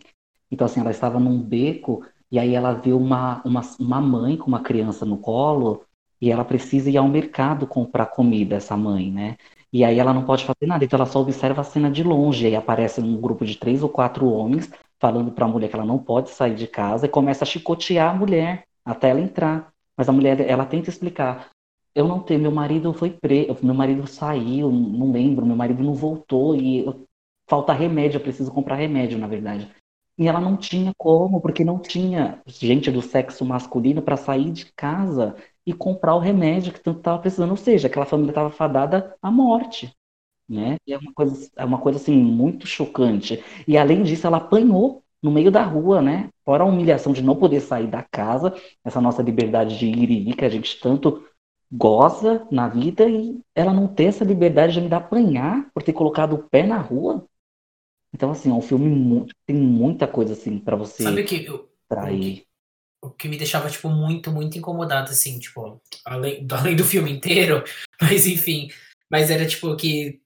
[0.50, 4.46] Então, assim, ela estava num beco e aí ela viu uma, uma, uma mãe com
[4.46, 5.84] uma criança no colo
[6.20, 9.36] e ela precisa ir ao mercado comprar comida, essa mãe, né?
[9.72, 12.44] E aí ela não pode fazer nada, então ela só observa a cena de longe.
[12.44, 15.74] E aí aparece um grupo de três ou quatro homens falando para a mulher que
[15.76, 19.72] ela não pode sair de casa e começa a chicotear a mulher até ela entrar.
[19.98, 21.50] Mas a mulher, ela tenta explicar.
[21.94, 25.94] Eu não tenho, meu marido foi preso, meu marido saiu, não lembro, meu marido não
[25.94, 27.06] voltou e eu-
[27.48, 29.70] falta remédio, eu preciso comprar remédio, na verdade.
[30.18, 34.72] E ela não tinha como, porque não tinha gente do sexo masculino para sair de
[34.74, 37.50] casa e comprar o remédio que tanto estava precisando.
[37.50, 39.92] Ou seja, aquela família estava fadada à morte,
[40.48, 40.76] né?
[40.86, 43.42] E é uma coisa, é uma coisa assim muito chocante.
[43.68, 46.30] E além disso, ela apanhou no meio da rua, né?
[46.46, 48.54] Fora a humilhação de não poder sair da casa,
[48.84, 51.26] essa nossa liberdade de ir e vir que a gente tanto
[51.70, 56.34] goza na vida e ela não ter essa liberdade de ainda apanhar por ter colocado
[56.34, 57.26] o pé na rua.
[58.14, 61.68] Então, assim, é um filme muito, tem muita coisa assim para você Sabe que eu,
[61.88, 62.44] trair.
[63.02, 67.64] o que me deixava, tipo, muito, muito incomodado, assim, tipo, além, além do filme inteiro,
[68.00, 68.68] mas enfim,
[69.10, 70.20] mas era, tipo, que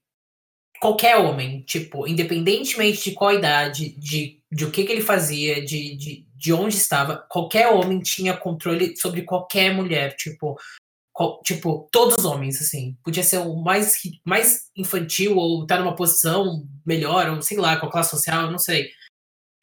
[0.79, 5.95] qualquer homem, tipo, independentemente de qual idade, de, de o que que ele fazia, de,
[5.95, 10.57] de, de onde estava, qualquer homem tinha controle sobre qualquer mulher, tipo,
[11.43, 16.67] tipo, todos os homens, assim, podia ser o mais, mais infantil, ou estar numa posição
[16.85, 18.89] melhor, ou sei lá, com a classe social, não sei,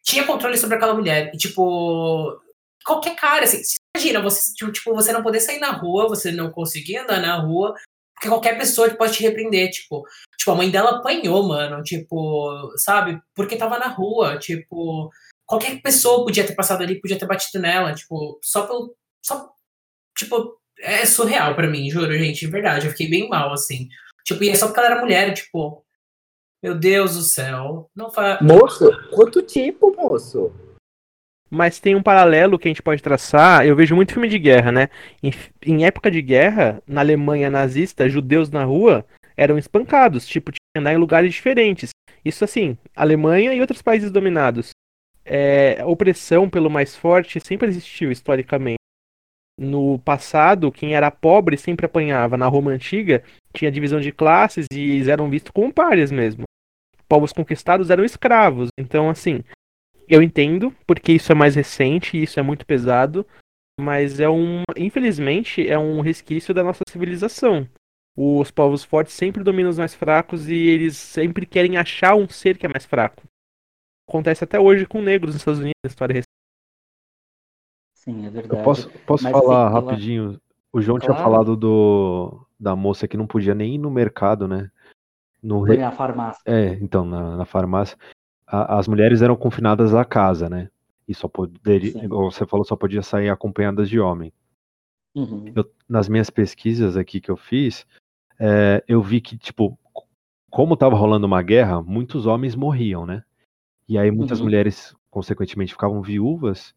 [0.02, 2.40] tinha controle sobre aquela mulher, e, tipo,
[2.84, 3.60] qualquer cara, assim,
[3.94, 7.36] imagina, você, tipo, tipo, você não poder sair na rua, você não conseguir andar na
[7.36, 7.74] rua,
[8.18, 10.02] porque qualquer pessoa pode te repreender, tipo,
[10.36, 13.20] tipo, a mãe dela apanhou, mano, tipo, sabe?
[13.32, 15.08] Porque tava na rua, tipo,
[15.46, 19.50] qualquer pessoa podia ter passado ali, podia ter batido nela, tipo, só pelo só
[20.16, 23.88] tipo, é surreal para mim, juro, gente, de verdade, eu fiquei bem mal assim.
[24.24, 25.84] Tipo, e é só porque ela era mulher, tipo,
[26.60, 28.40] meu Deus do céu, não fa...
[28.42, 30.52] Moço, quanto tipo, moço?
[31.50, 33.66] Mas tem um paralelo que a gente pode traçar.
[33.66, 34.88] Eu vejo muito filme de guerra, né?
[35.22, 35.32] Em,
[35.64, 39.06] em época de guerra, na Alemanha nazista, judeus na rua
[39.36, 41.90] eram espancados, tipo, tinha que andar em lugares diferentes.
[42.24, 44.70] Isso assim, Alemanha e outros países dominados.
[45.24, 48.78] É, a opressão pelo mais forte sempre existiu historicamente.
[49.58, 52.36] No passado, quem era pobre sempre apanhava.
[52.36, 53.22] Na Roma antiga,
[53.54, 56.44] tinha divisão de classes e eles eram vistos como pares mesmo.
[57.08, 58.68] Povos conquistados eram escravos.
[58.78, 59.42] Então, assim,
[60.08, 63.26] eu entendo, porque isso é mais recente, isso é muito pesado,
[63.80, 67.68] mas é um, infelizmente, é um resquício da nossa civilização.
[68.16, 72.58] Os povos fortes sempre dominam os mais fracos e eles sempre querem achar um ser
[72.58, 73.22] que é mais fraco.
[74.08, 76.26] Acontece até hoje com negros nos Estados Unidos, na história recente.
[77.94, 78.60] Sim, é verdade.
[78.60, 80.40] Eu posso, posso Mas falar sim, ela- rapidinho?
[80.72, 81.22] O João tinha Claro.
[81.24, 84.70] falado do, da moça que não podia nem ir no mercado, né?
[85.42, 86.42] No, Foi re- na farmácia.
[86.44, 87.96] É, então, na, na farmácia,
[88.50, 90.68] a- as mulheres eram confinadas à casa, né?
[91.06, 92.08] E só poderia, Sim.
[92.08, 94.32] você falou, só podia sair acompanhadas de homem.
[95.14, 95.52] Uhum.
[95.54, 97.86] Eu- nas minhas pesquisas aqui que eu fiz,
[98.38, 99.78] é, eu vi que, tipo,
[100.50, 103.22] como estava rolando uma guerra, muitos homens morriam, né?
[103.88, 104.44] E aí muitas Uhum.
[104.46, 106.74] mulheres, consequentemente, ficavam viúvas.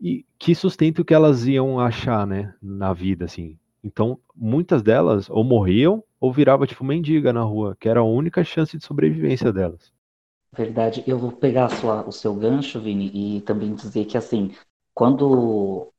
[0.00, 3.58] E que sustento que elas iam achar, né, na vida, assim.
[3.82, 8.42] Então, muitas delas ou morriam ou virava, tipo, mendiga na rua, que era a única
[8.44, 9.92] chance de sobrevivência delas.
[10.56, 11.04] Verdade.
[11.06, 14.54] Eu vou pegar sua, o seu gancho, Vini, e também dizer que, assim,
[14.94, 15.92] quando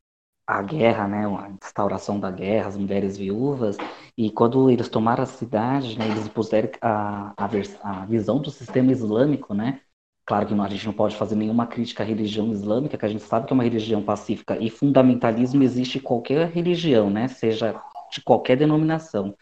[0.47, 3.77] a guerra, né, a instauração da guerra, as mulheres viúvas,
[4.17, 7.47] e quando eles tomaram a cidade, né, eles impuseram a, a,
[8.03, 9.81] a visão do sistema islâmico, né?
[10.25, 13.09] Claro que não- a gente não pode fazer nenhuma crítica à religião islâmica, que a
[13.09, 17.27] gente sabe que é uma religião pacífica, e fundamentalismo existe em qualquer religião, né?
[17.27, 17.81] Seja
[18.11, 19.35] de qualquer denominação.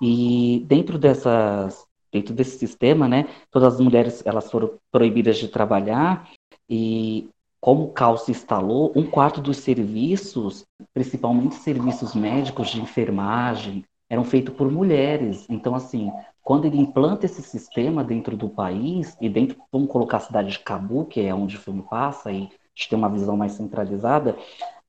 [0.00, 6.28] E dentro dessas, dentro desse sistema, né, todas as mulheres elas foram proibidas de trabalhar
[6.68, 7.28] e
[7.60, 14.24] como o caos se instalou, um quarto dos serviços, principalmente serviços médicos de enfermagem, eram
[14.24, 15.46] feitos por mulheres.
[15.48, 16.10] Então, assim,
[16.42, 20.58] quando ele implanta esse sistema dentro do país, e dentro, vamos colocar a cidade de
[20.58, 24.36] Cabu, que é onde o filme passa, e a gente tem uma visão mais centralizada,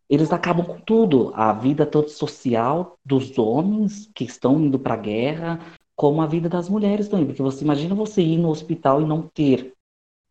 [0.09, 4.97] eles acabam com tudo, a vida toda social dos homens que estão indo para a
[4.97, 5.59] guerra,
[5.95, 9.23] como a vida das mulheres também, porque você imagina você ir no hospital e não
[9.27, 9.73] ter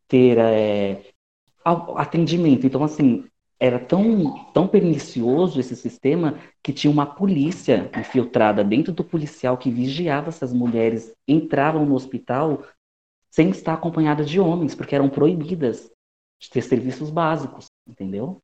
[0.08, 1.02] ter é,
[1.96, 2.66] atendimento.
[2.66, 3.24] Então, assim,
[3.58, 9.70] era tão, tão pernicioso esse sistema que tinha uma polícia infiltrada dentro do policial que
[9.70, 12.64] vigiava se as mulheres entravam no hospital
[13.30, 15.90] sem estar acompanhadas de homens, porque eram proibidas
[16.38, 18.42] de ter serviços básicos, entendeu?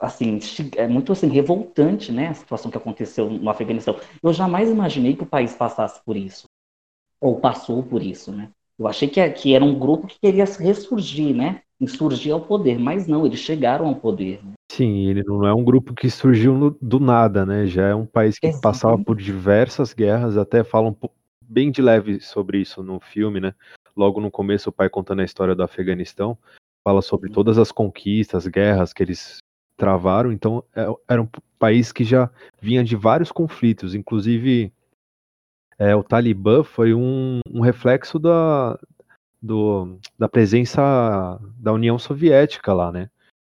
[0.00, 0.38] Assim,
[0.76, 3.96] é muito assim, revoltante, né, a situação que aconteceu no Afeganistão.
[4.22, 6.44] Eu jamais imaginei que o país passasse por isso,
[7.20, 8.50] ou passou por isso, né?
[8.78, 11.60] Eu achei que, que era um grupo que queria ressurgir, né?
[11.78, 14.42] Insurgir ao poder, mas não, eles chegaram ao poder.
[14.44, 14.52] né?
[14.72, 17.66] Sim, ele não é um grupo que surgiu no- do nada, né?
[17.66, 18.62] Já é um país que Exatamente.
[18.62, 23.52] passava por diversas guerras, até fala pouco bem de leve sobre isso no filme, né?
[23.94, 26.38] Logo no começo, o pai contando a história do Afeganistão,
[26.82, 27.34] fala sobre Uhum.
[27.34, 29.38] todas as conquistas, guerras que eles
[29.80, 30.30] travaram.
[30.30, 34.70] Então, é- era um país que já vinha de vários conflitos, inclusive
[35.78, 38.78] é, o Talibã foi um, um reflexo da,
[39.40, 43.08] do- da presença da União Soviética lá, né?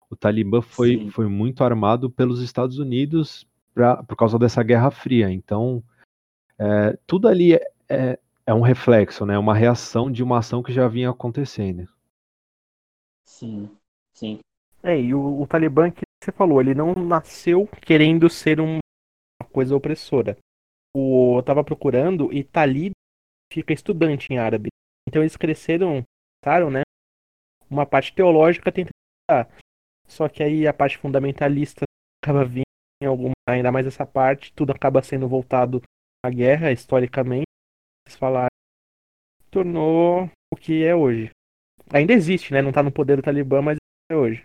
[0.09, 1.11] O Talibã foi, Sim.
[1.11, 5.29] foi muito armado pelos Estados Unidos pra, por causa dessa Guerra Fria.
[5.33, 5.83] Então,
[6.57, 9.37] é, tudo ali é, é, é um reflexo, né?
[9.37, 11.89] Uma reação de uma ação que já vinha acontecendo.
[13.25, 13.69] Sim,
[14.13, 14.39] sim.
[14.83, 18.79] É, e o, o Talibã que você falou, ele não nasceu querendo ser um-
[19.41, 20.37] uma coisa opressora.
[20.95, 22.93] O, eu tava procurando e talib
[23.53, 24.69] fica estudante em árabe.
[25.09, 26.03] Então eles cresceram,
[26.43, 26.83] pensaram, né?
[27.71, 28.91] Uma parte teológica tenta
[29.31, 29.49] estudar.
[30.07, 31.85] Só que aí a parte fundamentalista
[32.23, 32.65] acaba vindo
[33.03, 35.83] em alguma, ainda mais essa parte, tudo acaba sendo voltado
[36.25, 37.47] à guerra, historicamente.
[38.07, 38.49] Eles falaram,
[39.51, 41.31] tornou o que é hoje.
[41.93, 42.63] Ainda existe, né?
[42.63, 43.77] Não tá no poder do Talibã, mas
[44.11, 44.45] é hoje.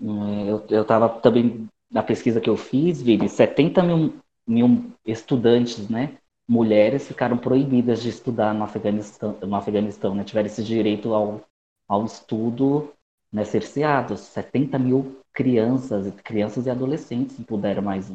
[0.00, 4.14] É, Eu, eu tava também, na pesquisa que eu fiz, Vini, 70 mil,
[4.46, 6.18] mil estudantes, né?
[6.46, 10.24] Mulheres ficaram proibidas de estudar no Afeganistão, no Afeganistão né?
[10.24, 11.42] Tiveram esse direito ao,
[11.88, 12.92] ao estudo
[13.32, 14.20] né, cerceados.
[14.20, 18.12] 70 mil crianças, crianças e adolescentes puderam mais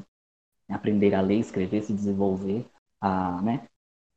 [0.70, 2.66] aprender a ler, escrever, se desenvolver,
[3.02, 3.68] a né,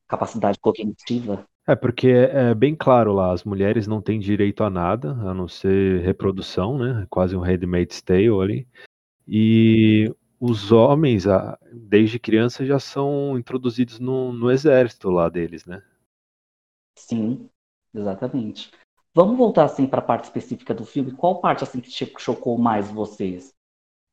[0.09, 1.46] capacidade cognitiva.
[1.66, 5.46] É, porque é bem claro lá, as mulheres não têm direito a nada, a não
[5.46, 7.07] ser reprodução, né?
[7.09, 8.68] Quase um handmaid's tale ali.
[9.29, 11.25] E os homens,
[11.72, 15.81] desde criança, já são introduzidos no, no exército lá deles, né?
[16.98, 17.48] Sim,
[17.94, 18.72] exatamente.
[19.14, 21.12] Vamos voltar assim para a parte específica do filme.
[21.12, 23.55] Qual parte assim que chocou mais vocês?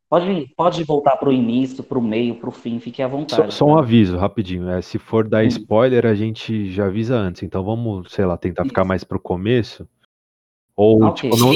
[0.10, 3.54] Pode, pode voltar para o início, para o meio, para o fim, fique à vontade.
[3.54, 4.68] Só, só um aviso, rapidinho.
[4.68, 7.44] É, se for dar spoiler, a gente já avisa antes.
[7.44, 9.88] Então vamos, sei lá, tentar ficar mais para o começo.
[10.76, 11.30] Ou, okay.
[11.30, 11.54] tipo, não...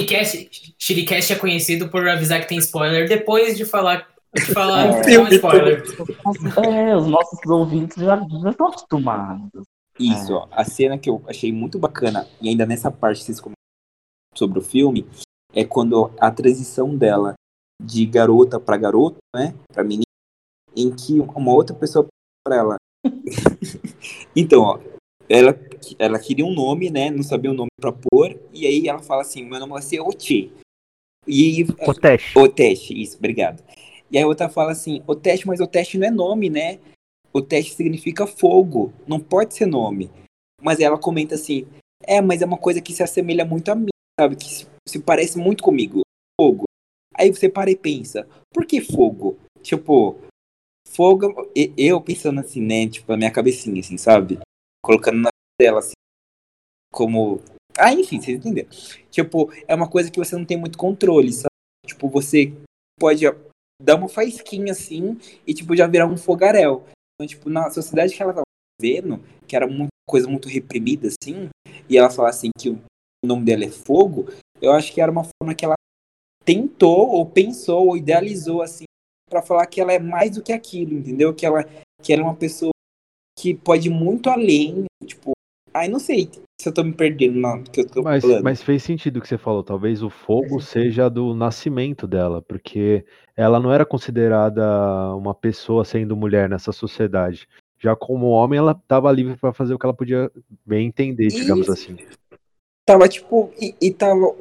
[0.78, 5.28] Shiricast é conhecido por avisar que tem spoiler depois de falar de falar é, um
[5.30, 5.84] spoiler.
[6.66, 9.64] É, os nossos ouvintes já, já estão acostumados.
[10.00, 10.36] Isso, é.
[10.36, 13.54] ó, a cena que eu achei muito bacana, e ainda nessa parte vocês comentam
[14.36, 15.06] sobre o filme,
[15.54, 17.36] é quando a transição dela
[17.84, 20.04] de garota para garoto, né, para menina,
[20.76, 22.08] em que uma outra pessoa
[22.46, 22.76] para ela.
[24.36, 24.80] então, ó,
[25.30, 25.58] ela,
[26.00, 29.22] ela queria um nome, né, não sabia o nome para pôr, e aí ela fala
[29.22, 30.52] assim, meu nome vai ser Oche.
[31.28, 32.38] E o teste.
[32.38, 33.64] O teste, isso, obrigado.
[34.12, 36.80] E aí a outra fala assim, o teste, mas o teste não é nome, né?
[37.32, 40.12] O teste significa fogo, não pode ser nome.
[40.62, 41.66] Mas ela comenta assim,
[42.04, 44.36] é, mas é uma coisa que se assemelha muito a mim, sabe?
[44.36, 46.02] Que se, se parece muito comigo,
[46.40, 46.66] fogo.
[47.14, 49.38] Aí você para e pensa, por que fogo?
[49.62, 50.20] Tipo,
[50.88, 54.40] fogo, eu pensando assim, né, tipo, na minha cabecinha, assim, sabe?
[54.84, 55.94] Colocando na tela, assim,
[56.92, 57.42] como...
[57.78, 58.70] Ah, enfim, vocês entenderam.
[59.10, 61.48] Tipo, é uma coisa que você não tem muito controle, sabe?
[61.88, 62.54] Tipo, você
[63.00, 63.26] pode
[63.82, 66.84] dar uma faísquinha, assim, e, tipo, já virar um fogaréu.
[67.16, 68.44] Então, tipo, na sociedade que ela tava
[68.80, 71.50] vivendo, que era uma coisa muito reprimida, assim,
[71.90, 72.82] e ela fala assim que o
[73.26, 74.26] nome dela é fogo,
[74.62, 75.76] eu acho que era uma forma que ela
[76.46, 78.86] tentou ou pensou ou idealizou assim
[79.30, 81.34] para falar que ela é mais do que aquilo, entendeu?
[81.34, 81.64] Que ela
[82.02, 82.72] que ela é uma pessoa
[83.38, 85.32] que pode ir muito além, tipo,
[85.74, 86.30] ai não sei
[86.62, 88.44] se eu tô me perdendo no que eu tô mas, falando.
[88.44, 93.06] Mas fez sentido o que você falou, talvez o fogo seja do nascimento dela, porque
[93.36, 94.64] ela não era considerada
[95.16, 97.48] uma pessoa sendo mulher nessa sociedade.
[97.80, 100.32] Já como homem, ela tava livre para fazer o que ela podia
[100.66, 101.74] bem entender, digamos Isso.
[101.74, 101.98] assim.
[102.86, 104.34] Tava tipo, e, e tava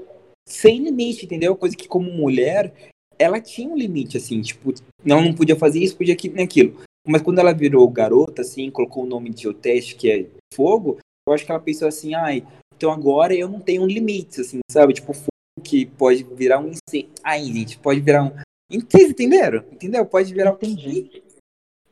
[0.48, 1.56] sem limite, entendeu?
[1.56, 2.72] Coisa que como mulher,
[3.18, 4.72] ela tinha um limite, assim, tipo,
[5.04, 6.80] não, não podia fazer isso, podia aquilo, nem aquilo.
[7.06, 11.32] Mas quando ela virou garota, assim, colocou o nome de Oteste, que é fogo, eu
[11.32, 14.92] acho que ela pensou assim, ai, então agora eu não tenho um limite, assim, sabe?
[14.92, 15.28] Tipo, fogo
[15.62, 17.12] que pode virar um incêndio.
[17.22, 18.32] Ai, gente, pode virar um.
[18.70, 19.64] Vocês entenderam?
[19.70, 20.04] Entendeu?
[20.06, 20.58] Pode virar um.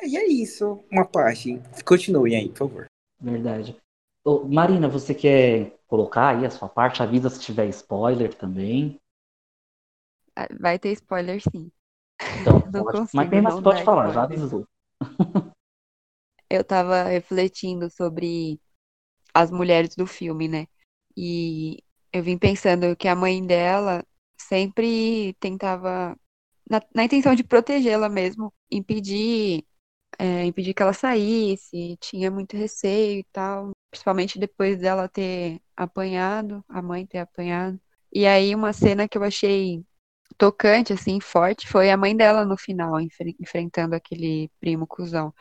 [0.03, 1.61] E é isso, uma parte.
[1.85, 2.87] Continue aí, por favor.
[3.21, 3.77] Verdade.
[4.25, 7.03] Ô, Marina, você quer colocar aí a sua parte?
[7.03, 8.99] Avisa se tiver spoiler também.
[10.37, 11.71] Ah, vai ter spoiler sim.
[12.35, 14.67] Então, não pode, consigo, mas mais pode falar, já avisou.
[16.49, 18.61] Eu tava refletindo sobre
[19.35, 20.67] as mulheres do filme, né?
[21.17, 24.05] E eu vim pensando que a mãe dela
[24.39, 26.17] sempre tentava,
[26.71, 29.65] na, na intenção de protegê-la mesmo, impedir,
[30.19, 36.65] é, impedir que ela saísse, tinha muito receio e tal, principalmente depois dela ter apanhado,
[36.69, 37.81] a mãe ter apanhado.
[38.13, 39.85] E aí uma cena que eu achei
[40.39, 45.35] tocante, assim, forte, foi a mãe dela no final, enfre enfrentando aquele primo cuzão.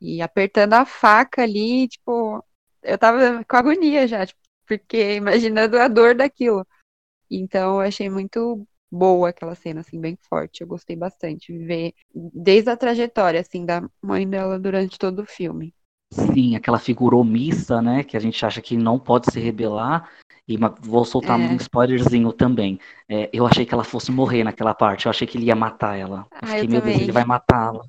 [0.00, 2.44] E apertando a faca ali, tipo,
[2.82, 6.66] eu tava com agonia já, tipo, porque imaginando a dor daquilo.
[7.30, 10.62] Então eu achei muito boa aquela cena, assim, bem forte.
[10.62, 15.74] Eu gostei bastante ver desde a trajetória, assim, da mãe dela durante todo o filme.
[16.12, 18.04] Sim, aquela figura omissa, né?
[18.04, 20.10] Que a gente acha que não pode se rebelar.
[20.48, 21.42] E vou soltar é.
[21.42, 22.78] um spoilerzinho também.
[23.08, 25.06] É, eu achei que ela fosse morrer naquela parte.
[25.06, 26.26] Eu achei que ele ia matar ela.
[26.30, 26.94] Eu ah, fiquei, eu meu também.
[26.94, 27.84] Deus, ele vai matá-la.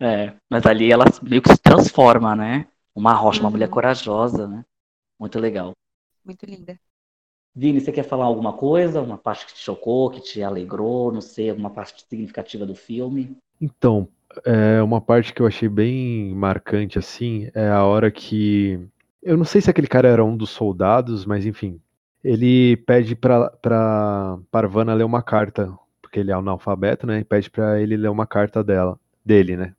[0.00, 2.66] É, mas ali ela meio que se transforma, né?
[2.94, 3.46] Uma rocha, uhum.
[3.46, 3.74] uma mulher uhum.
[3.74, 4.64] corajosa, né?
[5.18, 5.72] Muito legal.
[6.24, 6.78] Muito linda.
[7.54, 9.00] Vini, você quer falar alguma coisa?
[9.00, 13.36] Uma parte que te chocou, que te alegrou, não sei, alguma parte significativa do filme?
[13.60, 14.08] Então,
[14.44, 18.78] é, uma parte que eu achei bem marcante, assim, é a hora que.
[19.22, 21.80] Eu não sei se aquele cara era um dos soldados, mas enfim.
[22.24, 27.20] Ele pede pra, pra Parvana ler uma carta, porque ele é analfabeto, né?
[27.20, 29.74] E pede pra ele ler uma carta dela, dele, né?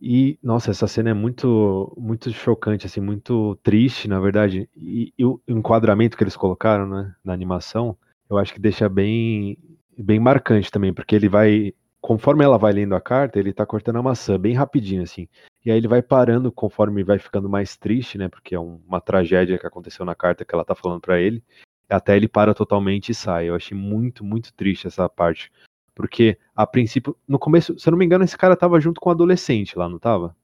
[0.00, 4.68] E, nossa, essa cena é muito, muito chocante, assim, muito triste, na verdade.
[4.76, 7.96] E, e o enquadramento que eles colocaram, né, na animação,
[8.28, 9.56] eu acho que deixa bem,
[9.96, 11.72] bem marcante também, porque ele vai
[12.06, 15.26] conforme ela vai lendo a carta, ele tá cortando a maçã bem rapidinho, assim.
[15.64, 18.28] E aí ele vai parando conforme vai ficando mais triste, né?
[18.28, 21.42] Porque é uma tragédia que aconteceu na carta que ela tá falando para ele.
[21.90, 23.48] Até ele para totalmente e sai.
[23.48, 25.50] Eu achei muito, muito triste essa parte.
[25.96, 29.08] Porque, a princípio, no começo, se eu não me engano, esse cara tava junto com
[29.08, 30.36] um adolescente lá, não tava?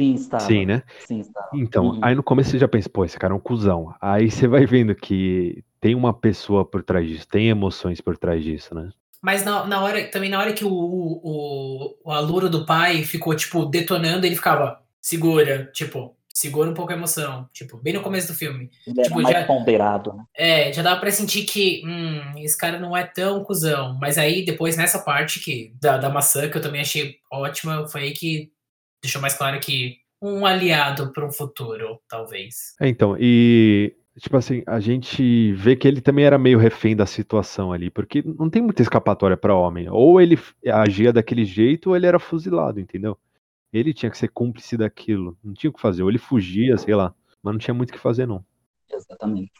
[0.00, 0.44] Sim, estava.
[0.44, 0.82] Sim, né?
[1.00, 1.50] Sim, estava.
[1.52, 1.98] Então, Uhum.
[2.00, 3.94] aí no começo você já pensa, pô, esse cara é um cuzão.
[4.00, 8.42] Aí você vai vendo que tem uma pessoa por trás disso, tem emoções por trás
[8.42, 8.88] disso, né?
[9.22, 13.34] Mas na, na hora, também na hora que o, o, o, aluno do pai ficou,
[13.34, 17.48] tipo, detonando, ele ficava, segura, tipo, segura um pouco a emoção.
[17.52, 18.70] Tipo, bem no começo do filme.
[18.86, 20.24] Ele tipo, mais já- ponderado, né?
[20.36, 23.98] É, já dava pra sentir que, hum, esse cara não é tão cuzão.
[24.00, 28.02] Mas aí, depois, nessa parte que, da, da maçã, que eu também achei ótima, foi
[28.02, 28.52] aí que
[29.02, 32.74] deixou mais claro que um aliado para um futuro, talvez.
[32.80, 37.06] É, então, e tipo assim, a gente vê que ele também era meio refém da
[37.06, 39.88] situação ali, porque não tem muita escapatória pra homem.
[39.90, 40.38] Ou ele
[40.72, 43.18] agia daquele jeito, ou ele era fuzilado, entendeu?
[43.72, 46.94] Ele tinha que ser cúmplice daquilo, não tinha o que fazer, ou ele fugia, sei
[46.94, 48.44] lá, mas não tinha muito o que fazer, não.
[48.90, 49.52] Exatamente.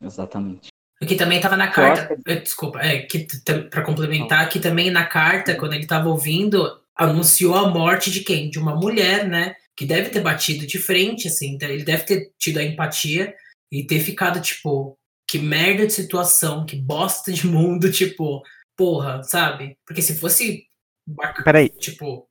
[0.00, 0.68] Exatamente.
[1.00, 2.14] O que também tava na carta.
[2.14, 3.26] acho eh, Desculpa, é, que
[3.70, 8.50] pra complementar, que também na carta, quando ele tava ouvindo, anunciou a morte de quem?
[8.50, 9.54] De uma mulher, né?
[9.76, 11.54] Que deve ter batido de frente, assim.
[11.54, 13.34] então Ele deve ter tido a empatia
[13.72, 18.42] e ter ficado, tipo, que merda de situação, que bosta de mundo, tipo,
[18.76, 19.76] porra, sabe?
[19.86, 20.64] Porque se fosse.
[21.08, 21.70] bacana, Peraí.
[21.70, 22.26] Tipo,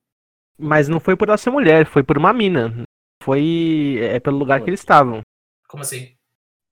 [0.57, 2.83] Mas não foi por ela ser mulher, foi por uma mina.
[3.23, 4.65] Foi é, pelo lugar Foi.
[4.65, 5.21] que eles estavam.
[5.67, 6.15] como assim?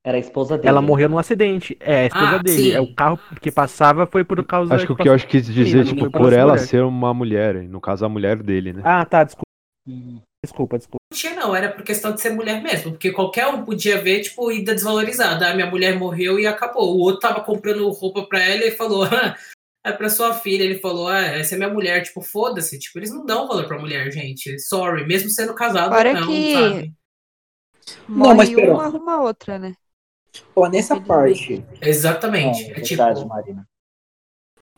[0.04, 0.70] Era a esposa dele.
[0.70, 1.76] Ela morreu num acidente.
[1.80, 2.58] É, a esposa Ah, dele.
[2.58, 2.72] sim.
[2.72, 5.32] É o carro que passava foi por causa Acho que o que eu acho que
[5.42, 6.66] quis dizer, Sim, tipo, por ela mulher.
[6.68, 8.82] ser uma mulher, no caso a mulher dele, né?
[8.86, 9.44] Ah, tá, desculpa,
[10.44, 10.99] desculpa, desculpa.
[11.12, 14.22] Não tinha, não, era por questão de ser mulher mesmo, porque qualquer um podia ver,
[14.22, 15.50] tipo, ida desvalorizada.
[15.50, 16.96] Ah, minha mulher morreu e acabou.
[16.96, 19.36] O outro tava comprando roupa pra ela e falou, ah,
[19.84, 20.64] é pra sua filha.
[20.64, 22.04] Ele falou, ah, essa é minha mulher.
[22.04, 22.78] Tipo, foda-se.
[22.78, 24.60] Tipo, eles não dão valor pra mulher, gente.
[24.60, 26.94] Sorry, mesmo sendo casado, Fora não, que- sabe?
[28.08, 29.74] Morre mas pera- uma, arruma outra, né?
[30.56, 32.66] Ó, nessa parte, Exatamente.
[32.66, 33.68] é, É, verdade, tipo, Marina.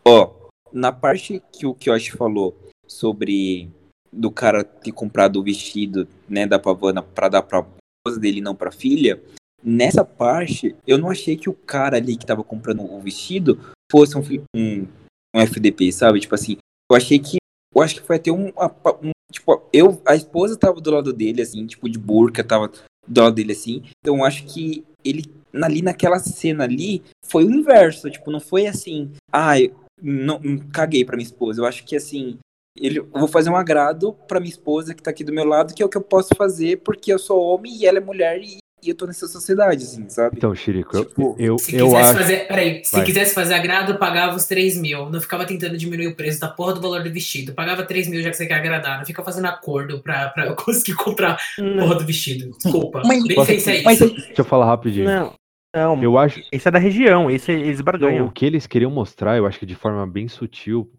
[0.07, 0.31] ó,
[0.71, 3.69] na parte que o Kyoshi falou sobre
[4.11, 7.65] do cara ter comprado o vestido, né, da Pavana pra dar pra
[8.05, 9.21] esposa dele não pra filha,
[9.63, 13.59] nessa parte, eu não achei que o cara ali que tava comprando o vestido
[13.91, 14.21] fosse um,
[14.55, 14.87] um,
[15.35, 16.19] um FDP, sabe?
[16.19, 16.57] Tipo assim,
[16.89, 17.37] eu achei que,
[17.73, 21.41] eu acho que foi até um, um- tipo, eu, a esposa tava do lado dele,
[21.41, 22.71] assim, tipo, de burca, tava
[23.07, 27.51] do lado dele, assim, então eu acho que ele, ali naquela cena ali, foi o
[27.51, 29.53] inverso, tipo, não foi assim, ah,
[30.01, 30.39] não,
[30.71, 32.37] caguei pra minha esposa, eu acho que, assim,
[32.77, 35.73] ele, eu vou fazer um agrado pra minha esposa que tá aqui do meu lado,
[35.73, 38.39] que é o que eu posso fazer, porque eu sou homem e ela é mulher
[38.41, 40.37] e, e eu tô nessa sociedade, assim, sabe?
[40.37, 42.17] Então, Chirico, eu, Tipo, eu, se eu quisesse acho.
[42.19, 42.47] fazer.
[42.47, 43.05] Peraí, se Vai.
[43.05, 45.09] quisesse fazer agrado, pagava os 3 mil.
[45.09, 47.53] Não ficava tentando diminuir o preço da porra do valor do vestido.
[47.53, 48.97] Pagava 3 mil já que você quer agradar.
[48.97, 52.49] Não fica fazendo acordo pra, pra eu conseguir comprar a porra do vestido.
[52.57, 53.03] Desculpa.
[53.05, 54.15] Mas- Nem sei se é mas- isso.
[54.15, 55.05] Deixa eu falar rapidinho.
[55.05, 55.33] Não,
[55.75, 56.01] não.
[56.01, 56.41] Eu acho.
[56.51, 58.25] Esse é da região, esse eles Não, barganham.
[58.25, 60.89] o que eles queriam mostrar, eu acho que de forma bem sutil,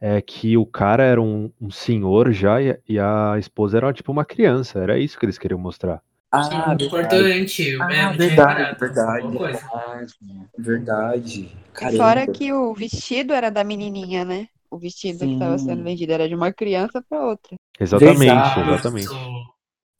[0.00, 3.92] é que o cara era um, um senhor já e a, e a esposa era
[3.92, 4.78] tipo uma criança.
[4.80, 6.02] Era isso que eles queriam mostrar.
[6.32, 7.78] ah, verdade, importante.
[7.80, 8.80] Ah, é, tinha verdade, reparado.
[8.80, 9.38] verdade.
[9.38, 10.14] Verdade.
[10.56, 11.40] verdade.
[11.42, 11.96] E Caramba.
[11.96, 14.48] fora que o vestido era da menininha, né?
[14.70, 15.66] O vestido que estava Sim.
[15.66, 17.56] sendo vendido era de uma criança pra outra.
[17.78, 18.60] Exatamente, Verdade.
[18.60, 19.08] exatamente.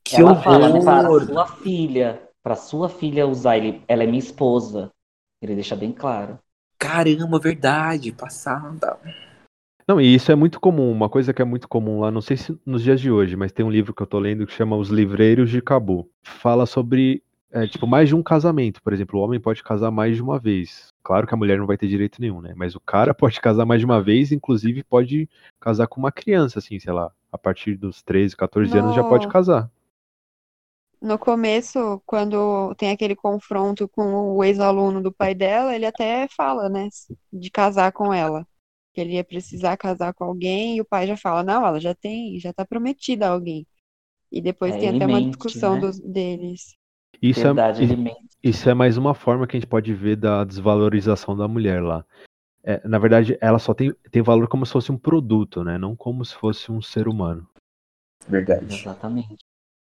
[0.05, 1.27] Que ela fala, né, para horror.
[1.27, 4.91] sua filha, para sua filha usar ele, ela é minha esposa.
[5.43, 6.39] Ele deixa bem claro.
[6.79, 8.99] Caramba, verdade, passada.
[9.91, 12.37] Não, e isso é muito comum, uma coisa que é muito comum lá, não sei
[12.37, 14.77] se nos dias de hoje, mas tem um livro que eu tô lendo que chama
[14.77, 16.09] Os Livreiros de Cabu.
[16.23, 18.81] Fala sobre, é, tipo, mais de um casamento.
[18.85, 20.95] Por exemplo, o homem pode casar mais de uma vez.
[21.03, 22.55] Claro que a mulher não vai ter direito nenhum, né?
[22.57, 26.61] Mas o cara pode casar mais de uma vez, inclusive pode casar com uma criança,
[26.61, 29.69] assim, sei lá, a partir dos 13, 14 anos já pode No- casar.
[31.01, 36.69] No começo, quando tem aquele confronto com o ex-aluno do pai dela, ele até fala,
[36.69, 36.89] né,
[37.33, 38.47] de casar com ela.
[39.01, 41.95] Que ele ia precisar casar com alguém e o pai já fala, não, ela já
[41.95, 43.67] tem, já tá prometida a alguém.
[44.31, 45.81] E depois É, tem até uma mente, discussão né?
[45.81, 46.77] dos, deles.
[47.23, 48.29] Isso Verdade, é, ele mente.
[48.43, 52.05] Isso é mais uma forma que a gente pode ver da desvalorização da mulher lá.
[52.63, 55.79] É, na verdade, ela só tem, tem valor como se fosse um produto, né?
[55.79, 57.49] Não como se fosse um ser humano.
[58.29, 58.75] Verdade.
[58.75, 59.37] Exatamente.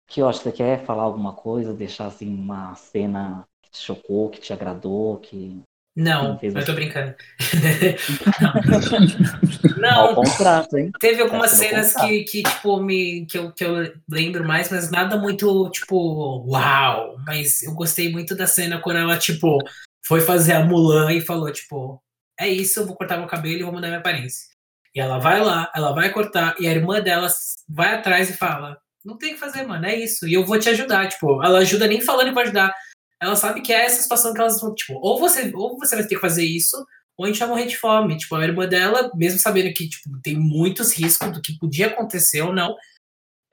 [0.07, 4.53] Que você quer falar alguma coisa, deixar assim uma cena que te chocou, que te
[4.53, 5.63] agradou, que
[5.95, 7.15] Não, eu tô brincando.
[8.41, 10.91] Ao Não, contrato, hein?
[10.99, 14.91] teve algumas Tá cenas que, que tipo, me, que, eu, que eu lembro mais, mas
[14.91, 17.17] nada muito, tipo, uau.
[17.27, 19.59] Mas eu gostei muito da cena quando ela, tipo,
[20.07, 22.03] foi fazer a Mulan e falou, tipo,
[22.41, 24.47] é isso, eu vou cortar meu cabelo e vou mudar minha aparência.
[24.95, 27.29] E ela vai lá, ela vai cortar, e a irmã dela
[27.69, 30.27] vai atrás e fala, não tem o que fazer, mano, é isso.
[30.27, 32.75] E eu vou te ajudar, tipo, ela ajuda nem falando pra ajudar.
[33.23, 36.05] Ela sabe que é essa situação que elas vão, tipo, ou você, ou você vai
[36.05, 36.77] ter que fazer isso,
[37.17, 38.17] ou a gente vai morrer de fome.
[38.17, 42.43] Tipo, a irmã dela, mesmo sabendo que tipo, tem muitos riscos do que podia acontecer
[42.43, 42.75] ou não,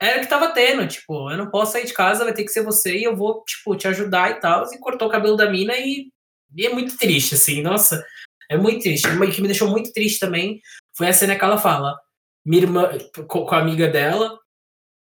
[0.00, 0.88] era o que tava tendo.
[0.88, 3.44] Tipo, eu não posso sair de casa, vai ter que ser você e eu vou,
[3.44, 4.64] tipo, te ajudar e tal.
[4.72, 6.10] E cortou o cabelo da mina e,
[6.56, 8.04] e é muito triste, assim, nossa.
[8.50, 9.06] É muito triste.
[9.06, 10.60] O que me deixou muito triste também
[10.96, 11.96] foi a cena que ela fala.
[12.44, 12.90] Minha irmã,
[13.28, 14.36] com a amiga dela,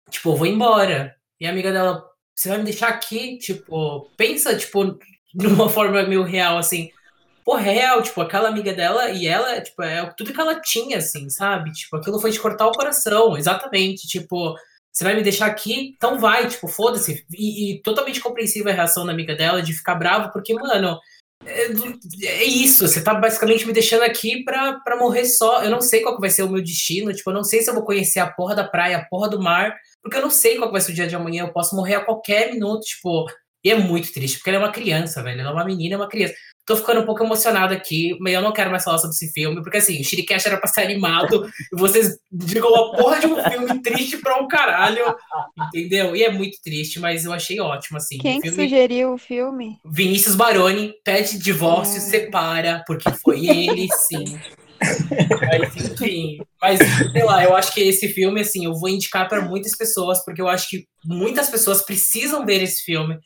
[0.10, 1.16] tipo, vou embora.
[1.40, 2.04] E a amiga dela,
[2.38, 3.38] você vai me deixar aqui?
[3.38, 4.98] Tipo, pensa, tipo,
[5.34, 6.92] numa forma meio real, assim
[7.48, 11.30] pô, real, tipo, aquela amiga dela e ela, tipo, é tudo que ela tinha, assim,
[11.30, 11.72] sabe?
[11.72, 14.06] Tipo, aquilo foi de cortar o coração, exatamente.
[14.06, 14.54] Tipo,
[14.92, 15.94] você vai me deixar aqui?
[15.96, 17.26] Então vai, tipo, foda-se.
[17.34, 21.00] E, e, totalmente compreensível a reação da amiga dela de ficar bravo, porque, mano,
[21.46, 21.68] é,
[22.26, 25.64] é, isso, você tá basicamente me deixando aqui pra, pra morrer só.
[25.64, 27.74] Eu não sei qual vai ser o meu destino, tipo, eu não sei se eu
[27.74, 29.74] vou conhecer a porra da praia, a porra do mar,
[30.08, 32.06] porque eu não sei qual vai ser o dia de amanhã, eu posso morrer a
[32.06, 33.26] qualquer minuto, tipo.
[33.64, 35.42] E é muito triste, porque ela é uma criança, velho.
[35.42, 36.34] Ela é uma menina, é uma criança.
[36.66, 39.62] Tô ficando um pouco emocionado aqui, mas eu não quero mais falar sobre esse filme,
[39.62, 43.42] porque assim, o Shiricast era pra ser animado, e vocês digam a porra de um
[43.42, 45.04] filme triste pra um caralho,
[45.68, 46.16] entendeu?
[46.16, 48.18] E é muito triste, mas eu achei ótimo, assim.
[48.20, 48.56] Quem filme...
[48.56, 49.78] sugeriu o filme?
[49.84, 52.02] Vinícius Baroni pede divórcio, é.
[52.02, 54.38] separa, porque foi ele, sim.
[54.80, 56.80] Mas, enfim, mas
[57.12, 60.42] sei lá, eu acho que esse filme, assim, eu vou indicar para muitas pessoas, porque
[60.42, 63.18] eu acho que muitas pessoas precisam ver esse filme,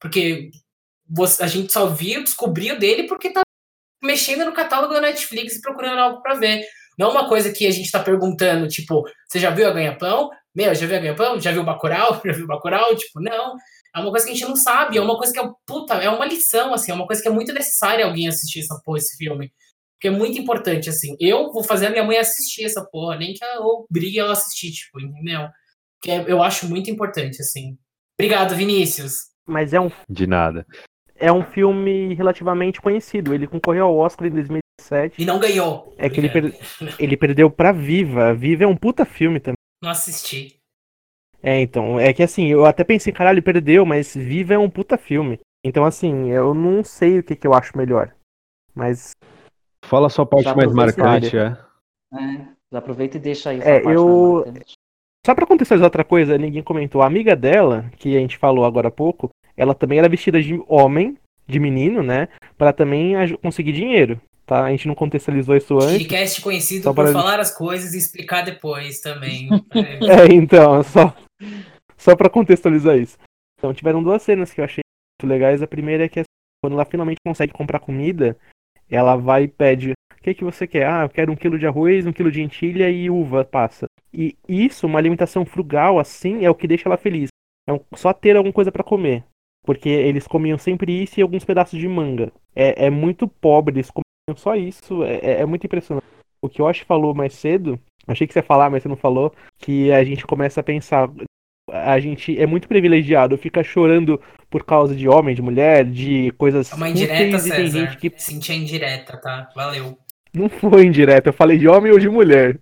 [0.00, 0.50] porque
[1.40, 3.42] a gente só viu, descobriu dele porque tá
[4.02, 6.64] mexendo no catálogo da Netflix e procurando algo para ver.
[6.98, 10.30] Não uma coisa que a gente tá perguntando, tipo, você já viu a Ganha-Pão?
[10.54, 11.40] Meu, já viu a Ganha-Pão?
[11.40, 12.20] Já viu o Bacurau?
[12.24, 12.94] Já viu o Bacurau?
[12.96, 13.56] Tipo, não.
[13.94, 16.10] É uma coisa que a gente não sabe, é uma coisa que é, puta, é
[16.10, 19.52] uma lição, assim, é uma coisa que é muito necessária alguém assistir essa esse filme.
[19.98, 21.16] Porque é muito importante, assim.
[21.18, 24.32] Eu vou fazer a minha mãe assistir essa porra, nem que eu obrigue ela a
[24.32, 25.48] assistir, tipo, entendeu?
[26.00, 27.76] Que é, eu acho muito importante, assim.
[28.18, 29.28] Obrigado, Vinícius.
[29.46, 29.90] Mas é um.
[30.08, 30.64] De nada
[31.18, 33.34] é um filme relativamente conhecido.
[33.34, 35.20] Ele concorreu ao Oscar em 2017.
[35.20, 35.92] E não ganhou.
[35.98, 36.54] É que ele, per...
[36.98, 38.32] ele perdeu pra Viva.
[38.34, 39.56] Viva é um puta filme também.
[39.82, 40.56] Não assisti.
[41.42, 44.70] É, então, é que assim, eu até pensei, caralho, ele perdeu, mas Viva é um
[44.70, 45.38] puta filme.
[45.64, 48.14] Então, assim, eu não sei o que, que eu acho melhor.
[48.74, 49.12] Mas.
[49.84, 51.56] Fala a sua parte mais marcante, é.
[52.12, 53.60] É, já aproveita e deixa aí.
[53.60, 54.44] É, eu.
[55.26, 57.02] Só pra contextualizar outra coisa, ninguém comentou.
[57.02, 60.62] A amiga dela, que a gente falou agora há pouco, ela também era vestida de
[60.66, 62.28] homem, de menino, né?
[62.56, 64.20] Para também conseguir dinheiro.
[64.46, 64.64] Tá?
[64.64, 65.98] A gente não contextualizou isso antes.
[65.98, 67.12] Podcast conhecido por para...
[67.12, 69.48] falar as coisas e explicar depois também.
[69.74, 71.14] é, então, só,
[71.98, 73.18] só para contextualizar isso.
[73.58, 74.80] Então, tiveram duas cenas que eu achei
[75.20, 75.60] muito legais.
[75.60, 76.22] A primeira é que
[76.62, 78.38] quando ela finalmente consegue comprar comida,
[78.90, 80.86] ela vai e pede: O que, que você quer?
[80.86, 83.86] Ah, eu quero um quilo de arroz, um quilo de lentilha e uva passa.
[84.12, 87.28] E isso, uma alimentação frugal assim, é o que deixa ela feliz.
[87.68, 89.24] É só ter alguma coisa para comer.
[89.64, 92.32] Porque eles comiam sempre isso e alguns pedaços de manga.
[92.56, 95.04] É, é muito pobre, eles comiam só isso.
[95.04, 96.06] É, é, é muito impressionante.
[96.40, 98.96] O que o Yoshi falou mais cedo, achei que você ia falar, mas você não
[98.96, 101.10] falou, que a gente começa a pensar.
[101.72, 106.72] A gente é muito privilegiado, fica chorando por causa de homem, de mulher, de coisas.
[106.72, 107.56] É uma indireta, César.
[107.56, 108.12] Tem gente que...
[108.16, 109.48] Sentia indireta, tá?
[109.54, 109.98] Valeu.
[110.32, 112.58] Não foi indireta, eu falei de homem ou de mulher.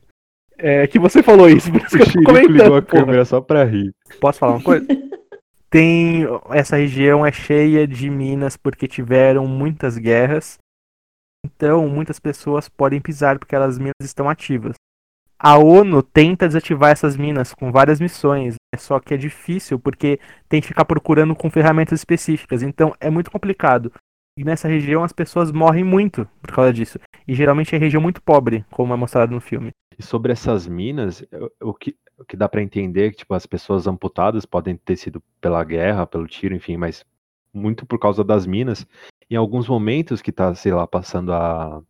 [0.59, 2.53] É que você falou isso, por isso que eu tô comentando.
[2.53, 3.95] ligou a câmera só pra rir.
[4.21, 4.87] Posso falar uma coisa?
[5.69, 10.59] tem essa região é cheia de minas porque tiveram muitas guerras.
[11.45, 14.75] Então, muitas pessoas podem pisar porque as minas estão ativas.
[15.49, 18.81] A ONU tenta desativar essas minas com várias missões, né?
[18.81, 20.19] só que é difícil porque
[20.49, 22.65] tem que ficar procurando com ferramentas específicas.
[22.65, 23.93] Então, é muito complicado.
[24.37, 26.99] E nessa região as pessoas morrem muito por causa disso.
[27.29, 29.71] E geralmente é região muito pobre, como é mostrado no filme.
[29.97, 31.25] E sobre essas minas,
[31.63, 35.23] o que, o que dá para entender que tipo, as pessoas amputadas podem ter sido
[35.41, 37.05] pela guerra, pelo tiro, enfim, mas
[37.55, 38.85] muito por causa das minas.
[39.31, 41.81] Em alguns momentos que tá, sei lá, passando a,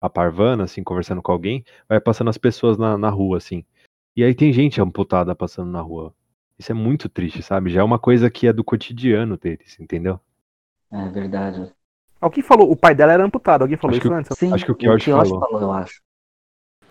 [0.00, 3.64] a Parvana, assim, conversando com alguém, vai passando as pessoas na, na rua, assim.
[4.16, 6.14] E aí tem gente amputada passando na rua.
[6.58, 7.70] Isso é muito triste, sabe?
[7.70, 10.18] Já é uma coisa que é do cotidiano deles, entendeu?
[10.90, 11.70] É verdade.
[12.20, 14.38] Alguém falou, o pai dela era amputado, alguém falou acho isso antes?
[14.38, 15.40] Sim, acho que o Kiosh falou.
[15.40, 16.00] falou, eu acho.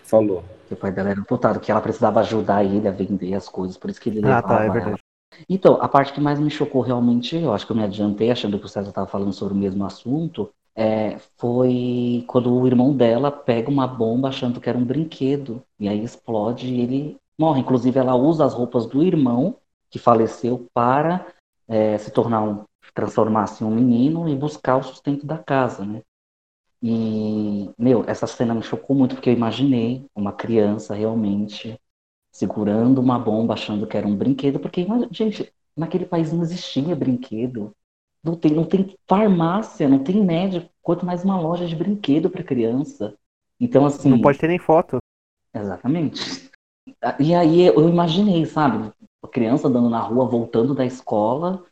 [0.04, 3.48] Falou que o pai dela era amputado, que ela precisava ajudar ele a vender as
[3.48, 4.38] coisas, por isso que ele levava.
[4.38, 5.00] Ah, tá, é verdade.
[5.48, 8.58] Então, a parte que mais me chocou realmente, eu acho que eu me adiantei achando
[8.58, 13.30] que o César estava falando sobre o mesmo assunto, é, foi quando o irmão dela
[13.32, 17.60] pega uma bomba achando que era um brinquedo, e aí explode e ele morre.
[17.60, 19.56] Inclusive, ela usa as roupas do irmão,
[19.90, 21.26] que faleceu, para
[21.68, 22.64] é, se tornar um,
[22.94, 26.02] transformar-se em um menino e buscar o sustento da casa, né?
[26.82, 31.80] E, meu, essa cena me chocou muito, porque eu imaginei uma criança realmente
[32.30, 37.74] segurando uma bomba, achando que era um brinquedo, porque, gente, naquele país não existia brinquedo.
[38.26, 42.42] Não tem, não tem farmácia, não tem médico quanto mais uma loja de brinquedo para
[42.42, 43.14] criança.
[43.60, 44.10] Então, assim.
[44.10, 44.98] Não pode ter nem foto.
[45.54, 46.50] Exatamente.
[47.20, 48.92] E aí eu imaginei, sabe?
[49.22, 51.64] A criança andando na rua, voltando da escola,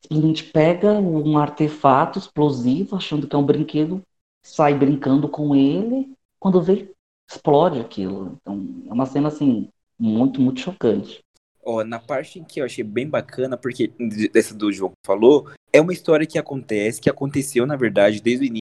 [0.00, 4.02] simplesmente pega um artefato explosivo, achando que é um brinquedo,
[4.42, 6.90] sai brincando com ele, quando vê,
[7.30, 8.38] explode aquilo.
[8.40, 9.68] Então, é uma cena, assim,
[9.98, 11.22] muito, muito chocante.
[11.64, 13.92] Ó, na parte em que eu achei bem bacana, porque
[14.32, 18.48] dessa do João falou, é uma história que acontece, que aconteceu, na verdade, desde o
[18.48, 18.60] início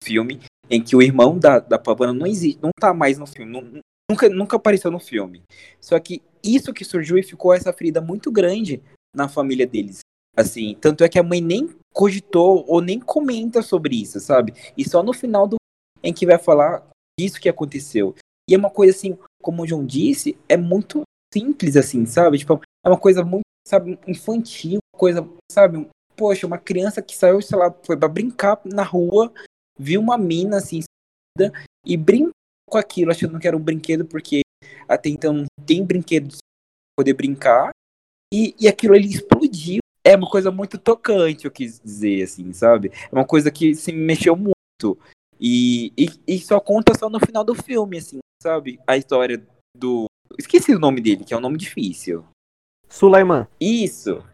[0.00, 3.26] do filme, em que o irmão da, da Pavana não existe, não tá mais no
[3.26, 5.42] filme, não, nunca, nunca apareceu no filme.
[5.80, 8.80] Só que isso que surgiu e ficou essa ferida muito grande
[9.14, 10.00] na família deles.
[10.36, 14.54] Assim, tanto é que a mãe nem cogitou ou nem comenta sobre isso, sabe?
[14.76, 15.56] E só no final do
[16.02, 16.86] em que vai falar
[17.18, 18.14] disso que aconteceu.
[18.48, 21.02] E é uma coisa assim, como o João disse, é muito
[21.32, 22.38] simples assim, sabe?
[22.38, 25.88] Tipo, é uma coisa muito, sabe, infantil, coisa, sabe?
[26.16, 29.32] Poxa, uma criança que saiu, sei lá, foi para brincar na rua,
[29.78, 30.80] viu uma mina assim
[31.86, 32.32] e brincou
[32.68, 34.42] com aquilo, achando que era um brinquedo, porque
[34.86, 36.38] até então não tem brinquedos
[36.96, 37.70] poder brincar.
[38.32, 39.80] E, e aquilo ele explodiu.
[40.04, 42.90] É uma coisa muito tocante, eu quis dizer, assim, sabe?
[42.94, 44.98] É uma coisa que se mexeu muito.
[45.38, 48.78] E, e, e só conta só no final do filme, assim, sabe?
[48.86, 49.42] A história
[49.76, 50.06] do.
[50.38, 52.24] Esqueci o nome dele, que é um nome difícil.
[52.88, 53.46] Sulaiman.
[53.60, 54.24] Isso.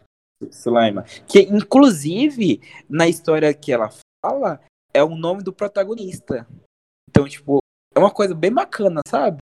[0.51, 1.03] Sulaiman.
[1.27, 3.89] Que, inclusive, na história que ela
[4.23, 4.59] fala,
[4.93, 6.47] é o nome do protagonista.
[7.09, 7.59] Então, tipo,
[7.95, 9.37] é uma coisa bem bacana, sabe?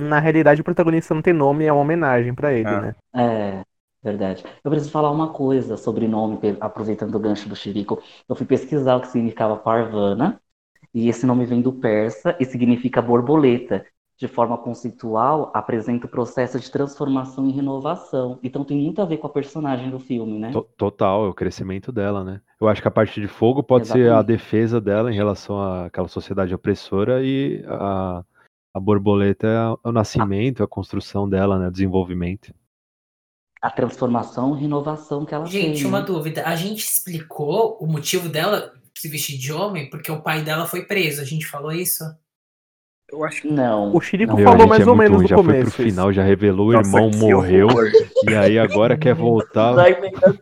[0.00, 2.80] Na realidade, o protagonista não tem nome, é uma homenagem para ele, Ah.
[2.80, 2.94] né?
[3.14, 3.62] É,
[4.02, 4.44] verdade.
[4.64, 8.02] Eu preciso falar uma coisa sobre nome, aproveitando o gancho do Chirico.
[8.28, 10.40] Eu fui pesquisar o que significava Parvana,
[10.94, 13.84] e esse nome vem do persa e significa borboleta.
[14.20, 18.38] De forma conceitual, apresenta o processo de transformação e renovação.
[18.42, 20.50] Então tem muito a ver com a personagem do filme, né?
[20.52, 22.42] To- Total, é o crescimento dela, né?
[22.60, 24.26] Eu acho que a parte de fogo pode ser a Exatamente.
[24.26, 28.22] defesa dela em relação àquela sociedade opressora e a,
[28.74, 31.68] a borboleta é a- o nascimento, a construção dela, né?
[31.68, 32.52] O desenvolvimento.
[33.62, 35.86] A transformação e renovação que ela Gente, tem.
[35.86, 36.04] uma né?
[36.06, 36.46] dúvida.
[36.46, 40.84] A gente explicou o motivo dela se vestir de homem porque o pai dela foi
[40.84, 41.22] preso.
[41.22, 42.04] A gente falou isso?
[43.10, 43.48] Eu acho que.
[43.52, 43.94] Não.
[43.94, 44.44] O Chirico não.
[44.44, 45.72] Falou a mais é ou menos ruim, no já foi começo.
[45.72, 47.90] pro final, já revelou, o irmão que morreu horror.
[48.28, 49.74] e aí agora quer voltar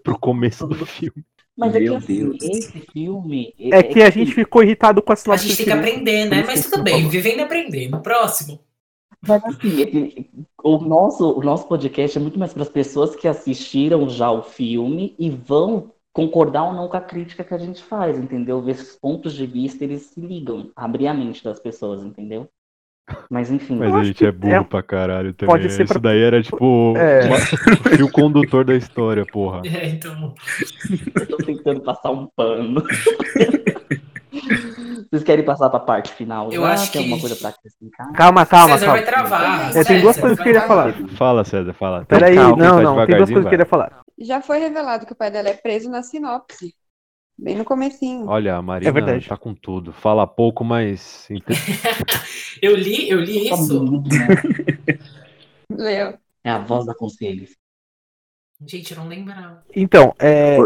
[0.02, 1.24] pro começo do filme.
[1.56, 3.52] Mas é que assim, esse filme.
[3.58, 5.88] É que a gente ficou irritado com a A sinopse gente tem que Chirico.
[5.88, 6.44] aprender, né?
[6.46, 8.00] Mas que tudo bem, vivendo e aprendendo.
[8.00, 8.60] Próximo.
[9.26, 10.30] Mas assim, ele-
[10.62, 14.42] o nosso, o nosso podcast é muito mais para as pessoas que assistiram já o
[14.42, 18.62] filme e vão concordar ou não com a crítica que a gente faz, entendeu?
[18.62, 22.48] Ver esses pontos de vista, eles se ligam, abrir a mente das pessoas, entendeu?
[23.30, 25.54] Mas enfim, Mas a gente que é burro é- pra caralho também.
[25.54, 27.24] pode ser Isso pra- daí era tipo É.
[27.26, 27.36] uma-
[27.92, 29.62] o fio condutor da história, porra.
[29.66, 30.34] É, então.
[31.14, 32.82] eu tô tentando passar um pano.
[35.10, 36.52] Vocês querem passar para a parte final?
[36.52, 36.72] Eu já?
[36.72, 38.12] acho Tem que- alguma coisa para acrescentar?
[38.12, 39.00] Calma, calma, César calma.
[39.00, 39.76] vai travar.
[39.76, 40.92] É, tem duas César coisas que eu queria falar.
[41.16, 42.04] Fala, César, fala.
[42.04, 44.00] Peraí, não, tá não, tem duas coisas que eu queria falar.
[44.18, 46.74] Já foi revelado que o pai dela é preso na sinopse.
[47.38, 48.26] Bem no comecinho.
[48.26, 49.28] Olha, a Marina É verdade.
[49.28, 49.92] tá com tudo.
[49.92, 51.28] Fala pouco, mas
[52.60, 54.02] Eu li, eu li isso.
[55.70, 56.18] Leu.
[56.42, 57.54] É a voz da consciência.
[58.66, 59.62] Gente, eu não lembrava.
[59.74, 60.56] Então, é.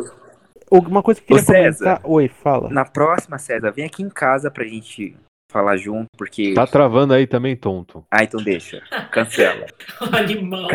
[0.71, 1.85] Uma coisa que eu Ô, queria César.
[1.85, 2.11] comentar.
[2.11, 2.71] Oi, fala.
[2.71, 5.15] Na próxima, César, vem aqui em casa pra gente
[5.51, 6.55] falar junto, porque.
[6.55, 8.03] tá travando aí também, tonto.
[8.11, 8.81] Ah, então deixa.
[9.11, 9.67] Cancela.
[10.17, 10.71] Animal.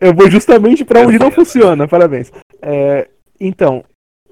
[0.00, 2.32] Eu vou justamente pra onde não funciona, parabéns.
[2.60, 3.08] É,
[3.46, 3.84] então,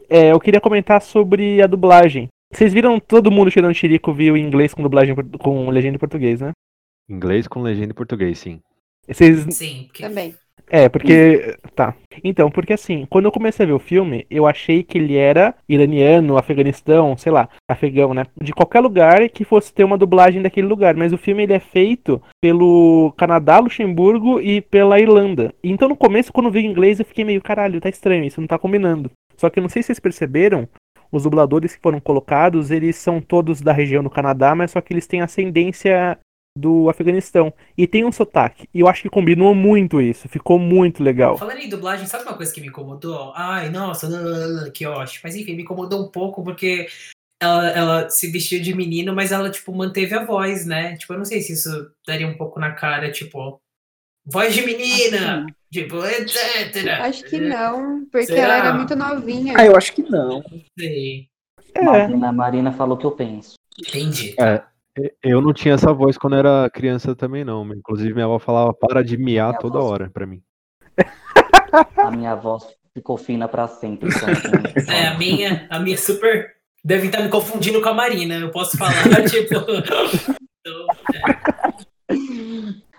[0.08, 2.28] é, eu queria comentar sobre a dublagem.
[2.52, 6.40] Vocês viram todo mundo tirando Chirico viu em inglês com dublagem com legenda em português,
[6.40, 6.52] né?
[7.08, 8.60] Inglês com legenda em português, sim.
[9.06, 10.34] Vocês Sim, porque Também.
[10.68, 11.56] É, porque.
[11.74, 11.94] Tá.
[12.22, 15.54] Então, porque assim, quando eu comecei a ver o filme, eu achei que ele era
[15.68, 18.24] iraniano, Afeganistão, sei lá, afegão, né?
[18.40, 20.94] De qualquer lugar que fosse ter uma dublagem daquele lugar.
[20.94, 25.54] Mas o filme ele é feito pelo Canadá, Luxemburgo e pela Irlanda.
[25.62, 28.40] Então no começo, quando eu vi em inglês, eu fiquei meio, caralho, tá estranho, isso
[28.40, 29.10] não tá combinando.
[29.36, 30.68] Só que eu não sei se vocês perceberam,
[31.12, 34.92] os dubladores que foram colocados, eles são todos da região do Canadá, mas só que
[34.92, 36.18] eles têm ascendência
[36.60, 37.52] do Afeganistão.
[37.76, 38.68] E tem um sotaque.
[38.72, 40.28] E eu acho que combinou muito isso.
[40.28, 41.38] Ficou muito legal.
[41.38, 43.32] Falando em dublagem, sabe uma coisa que me incomodou?
[43.34, 44.08] Ai, nossa,
[44.72, 45.20] que ótimo.
[45.24, 46.86] Mas enfim, me incomodou um pouco porque
[47.40, 50.96] ela, ela se vestiu de menino, mas ela, tipo, manteve a voz, né?
[50.96, 53.58] Tipo, eu não sei se isso daria um pouco na cara, tipo,
[54.24, 55.46] voz de menina!
[55.72, 57.00] Tipo, etc.
[57.00, 58.42] Acho que não, porque Será?
[58.42, 59.54] ela era muito novinha.
[59.56, 60.42] Ah, eu acho que não.
[60.76, 61.28] Sei.
[61.74, 61.82] É.
[61.82, 63.54] Marina, Marina falou o que eu penso.
[63.78, 64.34] Entendi.
[64.38, 64.62] É,
[65.22, 67.64] eu não tinha essa voz quando era criança também, não.
[67.74, 69.90] Inclusive, minha avó falava para de miar Minha toda voz.
[69.90, 70.42] hora pra mim.
[71.96, 74.08] A minha voz, ficou fina pra sempre.
[74.08, 74.28] Então,
[74.94, 76.56] É, a minha, a minha super.
[76.82, 78.34] Deve estar me confundindo com a Marina.
[78.36, 78.92] Eu posso falar,
[79.28, 79.54] tipo.
[79.54, 82.10] Então, é.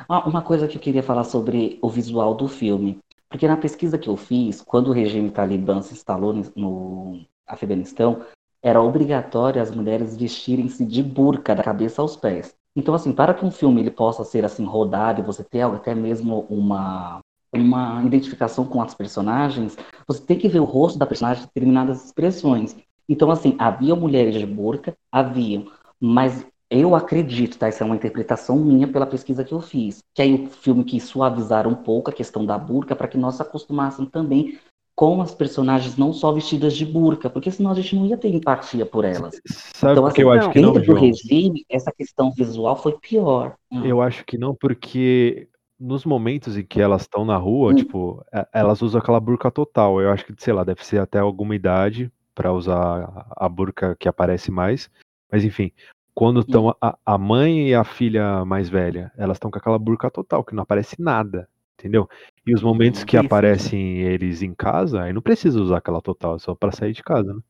[0.08, 3.00] Ah, uma coisa que eu queria falar sobre o visual do filme.
[3.30, 8.26] Porque na pesquisa que eu fiz, quando o regime talibã se instalou no Afeganistão,
[8.64, 12.55] era obrigatório as mulheres vestirem-se de burca da cabeça aos pés.
[12.76, 16.45] Então, assim, para que um filme ele possa ser assim rodado você ter até mesmo
[16.49, 17.20] uma
[17.53, 22.78] uma identificação com as personagens, você tem que ver o rosto da personagem, determinadas expressões.
[23.09, 25.66] Então, assim, havia mulheres de burca, haviam,
[25.99, 27.68] mas eu acredito, tá?
[27.68, 30.01] Isso é uma interpretação minha pela pesquisa que eu fiz.
[30.14, 33.36] Que aí o filme quis suavizar um pouco a questão da burca para que nós
[33.36, 34.57] se acostumássemos também
[35.02, 38.28] com as personagens não só vestidas de burca, porque senão a gente não ia ter
[38.30, 39.41] empatia por elas.
[39.47, 41.02] Sabe Então, assim, eu acho que não, do João?
[41.02, 43.56] regime, essa questão visual foi pior.
[43.72, 43.84] Hum.
[43.84, 45.47] Eu acho que não, porque
[45.80, 47.76] nos momentos em que elas estão na rua, Hum.
[47.78, 48.24] tipo,
[48.54, 49.99] elas usam aquela burca total.
[49.99, 53.95] Eu acho que, sei lá, deve ser até alguma idade pra usar a a burca
[53.99, 54.88] que aparece mais.
[55.32, 55.72] Mas enfim,
[56.14, 60.12] quando estão a, a mãe e a filha mais velha, elas estão com aquela burca
[60.12, 61.49] total, que não aparece nada,
[61.82, 62.08] entendeu?
[62.46, 66.40] E os momentos que aparecem eles em casa, aí não precisa usar aquela total, é
[66.40, 67.42] só pra sair de casa, né?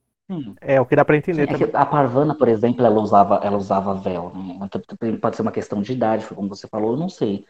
[0.61, 3.93] É o que dá pra entender É a Parvana, por exemplo, ela usava, ela usava
[3.93, 4.59] véu, né?
[4.63, 4.81] Então,
[5.19, 7.45] Pode ser uma questão de idade, foi como você falou, eu não sei.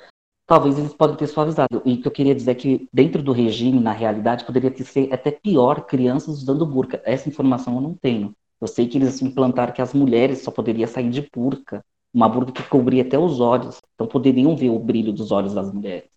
[0.48, 1.82] Talvez eles podem ter suavizado.
[1.86, 4.84] E o que eu queria dizer é que dentro do regime, na realidade, poderia ter
[4.84, 7.02] ser até pior crianças usando burca.
[7.06, 8.36] Essa informação eu não tenho.
[8.60, 11.84] Eu sei que eles implantaram que as mulheres só poderiam sair de burca.
[12.14, 13.80] Uma burca que cobria até os olhos.
[13.96, 16.11] Então poderiam ver o brilho dos olhos das mulheres.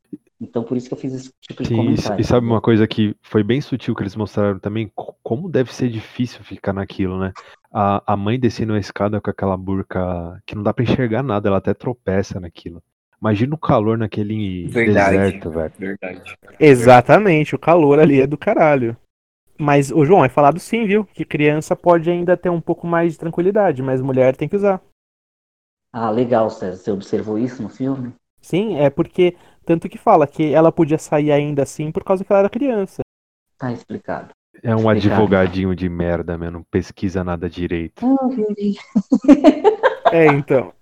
[0.45, 2.21] Então por isso que eu fiz esse tipo de Sim, e, comentário.
[2.21, 4.91] e sabe uma coisa que foi bem sutil que eles mostraram também?
[4.95, 7.33] Co- Como deve ser difícil ficar naquilo, né?
[7.73, 11.49] A, a mãe descendo a escada com aquela burca que não dá pra enxergar nada,
[11.49, 12.83] ela até tropeça naquilo.
[13.21, 15.17] Imagina o calor naquele Verdade.
[15.17, 15.73] deserto, velho.
[15.79, 16.37] Verdade.
[16.61, 18.97] Exatamente, o calor ali é do caralho.
[19.59, 21.05] Mas, o João, é falado sim, viu?
[21.05, 24.81] Que criança pode ainda ter um pouco mais de tranquilidade, mas mulher tem que usar.
[25.93, 26.77] Ah, legal, César.
[26.77, 28.13] Você observou isso no filme?
[28.43, 32.33] Sim, é porque, tanto que fala que ela podia sair ainda assim por causa que
[32.33, 33.01] ela era criança.
[33.59, 34.31] Tá explicado.
[34.63, 35.15] É um Explicado.
[35.15, 38.05] advogadinho de merda, meu, não pesquisa nada direito.
[40.13, 40.73] É, então.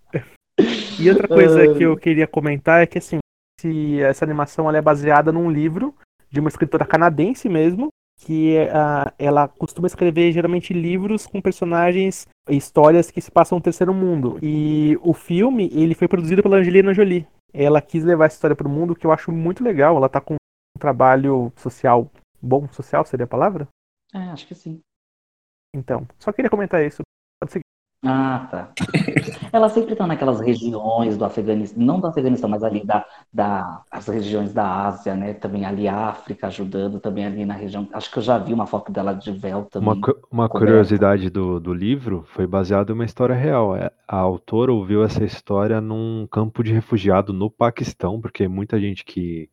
[1.00, 3.18] E outra coisa que eu queria comentar é que, assim,
[3.58, 5.94] se essa animação ela é baseada num livro
[6.30, 7.88] de uma escritora canadense mesmo,
[8.20, 13.62] que ah, ela costuma escrever geralmente livros com personagens e histórias que se passam no
[13.62, 14.38] terceiro mundo.
[14.42, 17.26] E o filme, ele foi produzido pela Angelina Jolie.
[17.52, 19.96] Ela quis levar essa história para o mundo, que eu acho muito legal.
[19.96, 23.68] Ela tá com um trabalho social bom, social seria a palavra?
[24.12, 24.80] É, acho que sim.
[25.74, 27.02] Então, só queria comentar isso.
[27.40, 27.62] Pode seguir.
[28.04, 28.72] Ah, tá.
[29.52, 34.08] Ela sempre está naquelas regiões do Afeganistão, não do Afeganistão, mas ali da, da, as
[34.08, 35.34] regiões da Ásia, né?
[35.34, 37.88] Também ali África, ajudando também ali na região.
[37.92, 39.88] Acho que eu já vi uma foto dela de véu também.
[39.88, 43.76] Uma, uma curiosidade do, do livro foi baseado em uma história real.
[43.76, 49.04] É, A autora ouviu essa história num campo de refugiado no Paquistão, porque muita gente
[49.04, 49.48] que,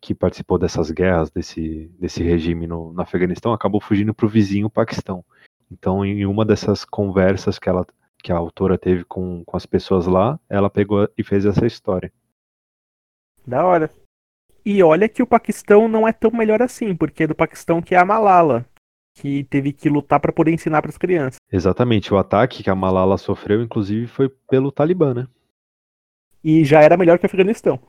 [0.00, 4.68] que participou dessas guerras, desse, desse regime no, no Afeganistão, acabou fugindo para o vizinho
[4.68, 5.24] Paquistão.
[5.70, 7.86] Então, em uma dessas conversas que, ela,
[8.22, 12.12] que a autora teve com, com as pessoas lá, ela pegou e fez essa história.
[13.46, 13.90] Da hora.
[14.64, 17.94] E olha que o Paquistão não é tão melhor assim, porque é do Paquistão que
[17.94, 18.66] é a Malala,
[19.14, 21.38] que teve que lutar para poder ensinar para as crianças.
[21.50, 25.28] Exatamente, o ataque que a Malala sofreu, inclusive, foi pelo Talibã, né?
[26.42, 27.80] E já era melhor que o Afeganistão.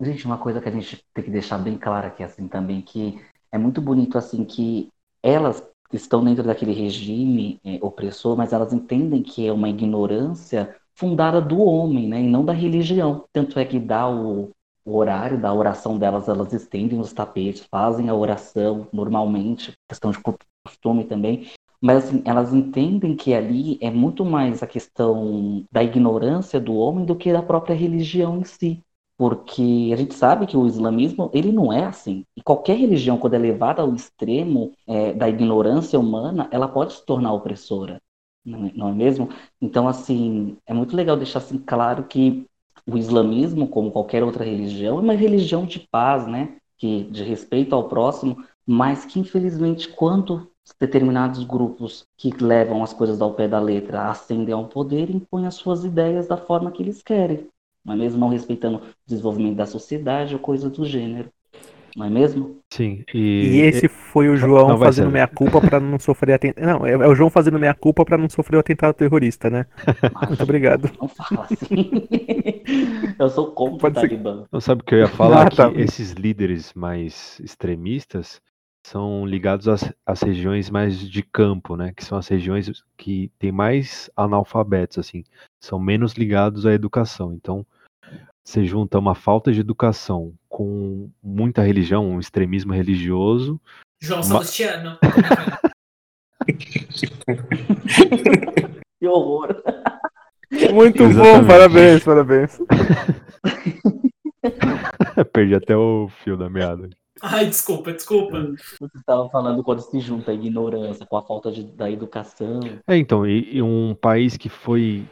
[0.00, 3.20] Gente, uma coisa que a gente tem que deixar bem clara aqui, assim, também, que
[3.50, 4.88] é muito bonito, assim, que
[5.22, 11.40] elas estão dentro daquele regime eh, opressor, mas elas entendem que é uma ignorância fundada
[11.40, 13.24] do homem, né, e não da religião.
[13.32, 14.50] Tanto é que dá o,
[14.84, 20.18] o horário da oração delas, elas estendem os tapetes, fazem a oração normalmente, questão de
[20.64, 21.48] costume também,
[21.80, 27.04] mas assim, elas entendem que ali é muito mais a questão da ignorância do homem
[27.04, 28.82] do que da própria religião em si.
[29.16, 32.24] Porque a gente sabe que o islamismo, ele não é assim.
[32.36, 37.06] E qualquer religião, quando é levada ao extremo é, da ignorância humana, ela pode se
[37.06, 38.00] tornar opressora.
[38.44, 39.28] Não é, não é mesmo?
[39.60, 42.44] Então, assim, é muito legal deixar assim claro que
[42.86, 46.56] o islamismo, como qualquer outra religião, é uma religião de paz, né?
[46.76, 50.50] Que, de respeito ao próximo, mas que, infelizmente, quando
[50.80, 55.54] determinados grupos que levam as coisas ao pé da letra ascendem ao poder, impõem as
[55.54, 57.48] suas ideias da forma que eles querem
[57.84, 58.18] não é mesmo?
[58.20, 61.30] Não respeitando o desenvolvimento da sociedade ou coisa do gênero,
[61.96, 62.62] não é mesmo?
[62.72, 65.12] Sim, E, e, esse foi o João Não, fazendo ser.
[65.12, 66.64] meia culpa para não sofrer atentado.
[66.66, 69.66] Não, é é o João fazendo meia culpa para não sofrer o atentado terrorista, né?
[70.28, 70.90] Muito obrigado.
[71.00, 72.08] Não fala assim.
[73.18, 74.08] Eu sou contra o ser.
[74.08, 74.46] Talibã.
[74.52, 75.46] Não sabe o que eu ia falar?
[75.46, 75.70] Ah, tá.
[75.72, 78.40] Que esses líderes mais extremistas,
[78.86, 81.92] são ligados às, às regiões mais de campo, né?
[81.94, 85.24] Que são as regiões que tem mais analfabetos, assim,
[85.60, 87.32] são menos ligados à educação.
[87.32, 87.66] Então,
[88.44, 93.60] você junta uma falta de educação com muita religião, um extremismo religioso.
[94.00, 94.98] João Ma- Salustiano.
[99.00, 99.62] Que horror.
[100.72, 101.46] Muito bom, Exatamente.
[101.46, 102.58] parabéns, parabéns.
[105.32, 106.88] Perdi até o fio da meada.
[107.22, 108.52] Ai, desculpa, desculpa.
[108.80, 112.60] Você estava falando quando se junta a ignorância com a falta de, da educação.
[112.86, 115.04] É, então, e, e um país que foi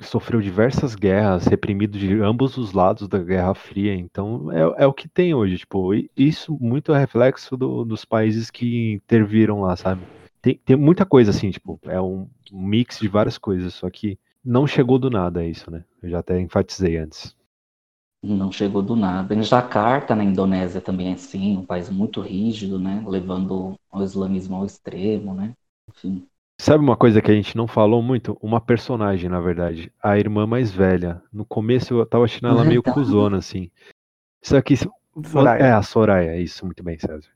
[0.00, 4.92] sofreu diversas guerras, reprimido de ambos os lados da Guerra Fria, então é, é o
[4.92, 10.06] que tem hoje, tipo, isso muito é reflexo do- dos países que interviram lá, sabe?
[10.42, 14.66] Tem, tem muita coisa assim, tipo, é um mix de várias coisas, só que não
[14.66, 15.84] chegou do nada isso, né?
[16.02, 17.34] Eu já até enfatizei antes.
[18.22, 19.34] Não chegou do nada.
[19.34, 23.04] Em Jacarta, na Indonésia, também é assim, um país muito rígido, né?
[23.06, 25.54] Levando o islamismo ao extremo, né?
[25.88, 26.26] Enfim.
[26.58, 28.36] Sabe uma coisa que a gente não falou muito?
[28.40, 29.92] Uma personagem, na verdade.
[30.02, 31.22] A irmã mais velha.
[31.32, 32.94] No começo eu tava achando ela meio Verdade.
[32.94, 33.70] cuzona, assim.
[34.42, 34.74] Só que.
[34.76, 35.62] Soraya.
[35.62, 37.28] É, a Soraya, isso, muito bem, César.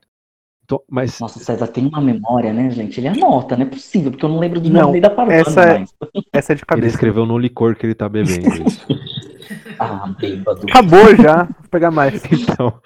[0.63, 2.99] Então, mas Nossa, o César tem uma memória, né, gente?
[2.99, 5.39] Ele anota, não é possível, porque eu não lembro do Não, nome nem da Parvana
[5.41, 5.93] essa é- mais.
[6.33, 6.87] Essa é de ele cabeça.
[6.87, 8.67] escreveu no licor que ele tá bebendo.
[8.67, 8.85] Isso.
[9.77, 10.61] Ah, bêbado.
[10.69, 11.43] Acabou já.
[11.43, 12.23] Vou pegar mais.
[12.31, 12.79] Então,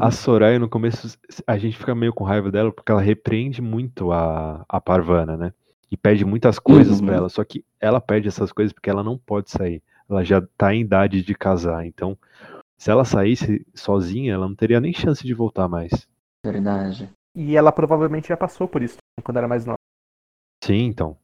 [0.00, 4.12] a Soraya, no começo, a gente fica meio com raiva dela porque ela repreende muito
[4.12, 5.52] a, a Parvana, né?
[5.90, 7.06] E pede muitas coisas Uhum.
[7.06, 7.28] pra ela.
[7.28, 9.82] Só que ela pede essas coisas porque ela não pode sair.
[10.08, 11.86] Ela já tá em idade de casar.
[11.86, 12.16] Então,
[12.76, 16.06] se ela saísse sozinha, ela não teria nem chance de voltar mais.
[16.44, 17.10] Verdade.
[17.34, 19.78] E ela provavelmente já passou por isso quando era mais nova.
[20.64, 21.16] Sim, então.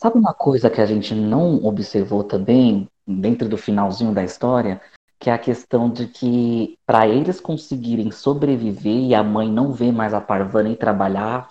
[0.00, 4.80] Sabe uma coisa que a gente não observou também, dentro do finalzinho da história?
[5.18, 9.92] Que é a questão de que, para eles conseguirem sobreviver e a mãe não ver
[9.92, 11.48] mais a Parvana ir trabalhar,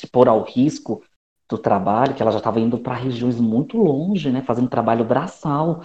[0.00, 1.02] se pôr ao risco
[1.48, 4.42] do trabalho, que ela já estava indo para regiões muito longe, né?
[4.42, 5.82] Fazendo trabalho braçal.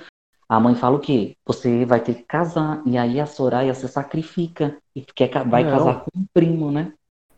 [0.50, 1.36] A mãe fala o quê?
[1.46, 2.82] Você vai ter que casar.
[2.86, 5.72] E aí a Soraya se sacrifica e quer, vai Não.
[5.72, 6.94] casar com um primo, né?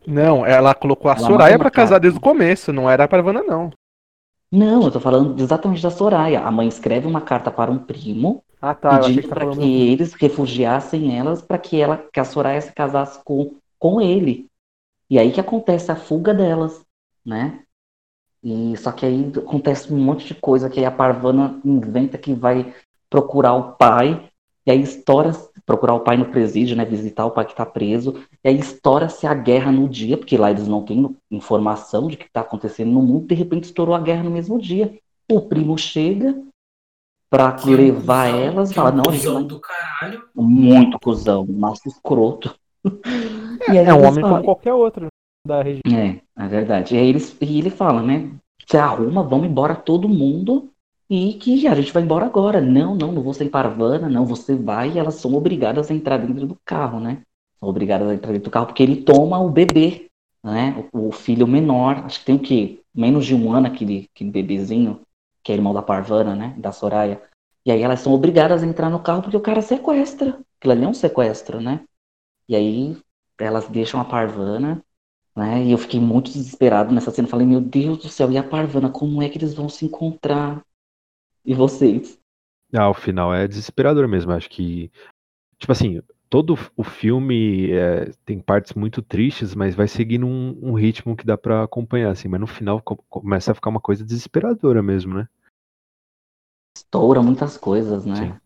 [0.06, 3.42] Não, ela colocou a Ela Soraya uma casar desde o começo, não era a Parvana,
[3.42, 3.70] não.
[4.50, 6.40] Não, eu tô falando exatamente da Soraya.
[6.40, 8.98] A mãe escreve uma carta para um primo Ah, tá.
[8.98, 9.60] Achei que pedindo tá para falando.
[9.60, 14.46] que eles refugiassem elas para que ela, que a Soraya se casasse com, com ele.
[15.10, 16.84] E aí que acontece a fuga delas,
[17.24, 17.62] né?
[18.44, 22.34] E só que aí acontece um monte de coisa que aí a Parvana inventa que
[22.34, 22.74] vai
[23.08, 24.28] procurar o pai
[24.66, 25.32] e aí estoura
[25.64, 26.84] procurar o pai no presídio, né?
[26.84, 30.50] Visitar o pai que tá preso e aí estoura-se a guerra no dia, porque lá
[30.50, 33.26] eles não têm informação de que tá acontecendo no mundo.
[33.26, 34.94] De repente estourou a guerra no mesmo dia.
[35.32, 36.36] O primo chega
[37.30, 40.22] para Que é levar cuzão, elas, que é fala, não, cuzão vai do caralho.
[40.34, 42.54] muito cuzão, macho escroto.
[43.72, 45.06] E aí É um homem falam- como qualquer outro
[45.46, 45.82] da região.
[45.92, 46.94] É, é verdade.
[46.94, 48.30] E eles, e ele fala, né?
[48.66, 50.70] Você arruma, vamos embora todo mundo
[51.08, 52.60] e que a gente vai embora agora.
[52.60, 56.18] Não, não, não vou sem Parvana, não, você vai e elas são obrigadas a entrar
[56.18, 57.22] dentro do carro, né?
[57.60, 60.06] São obrigadas a entrar dentro do carro porque ele toma o bebê,
[60.42, 60.88] né?
[60.92, 62.80] O, o filho menor, acho que tem o quê?
[62.94, 65.00] Menos de um ano aquele, aquele bebezinho,
[65.42, 66.54] que é irmão da Parvana, né?
[66.56, 67.20] Da Soraya.
[67.66, 70.38] E aí elas são obrigadas a entrar no carro porque o cara sequestra.
[70.58, 71.80] Aquilo ali é um sequestro, né?
[72.48, 72.96] E aí
[73.38, 74.82] elas deixam a Parvana,
[75.36, 75.64] né?
[75.64, 77.28] E eu fiquei muito desesperado nessa cena.
[77.28, 80.62] Falei, meu Deus do céu, e a Parvana, como é que eles vão se encontrar?
[81.44, 82.18] E vocês?
[82.74, 84.32] Ah, o final é desesperador mesmo.
[84.32, 84.90] Acho que,
[85.58, 90.74] tipo assim, todo o filme é, tem partes muito tristes, mas vai seguindo um, um
[90.74, 92.28] ritmo que dá pra acompanhar, assim.
[92.28, 95.28] Mas no final co- começa a ficar uma coisa desesperadora mesmo, né?
[96.76, 98.32] Estoura muitas coisas, né?
[98.32, 98.40] Sim.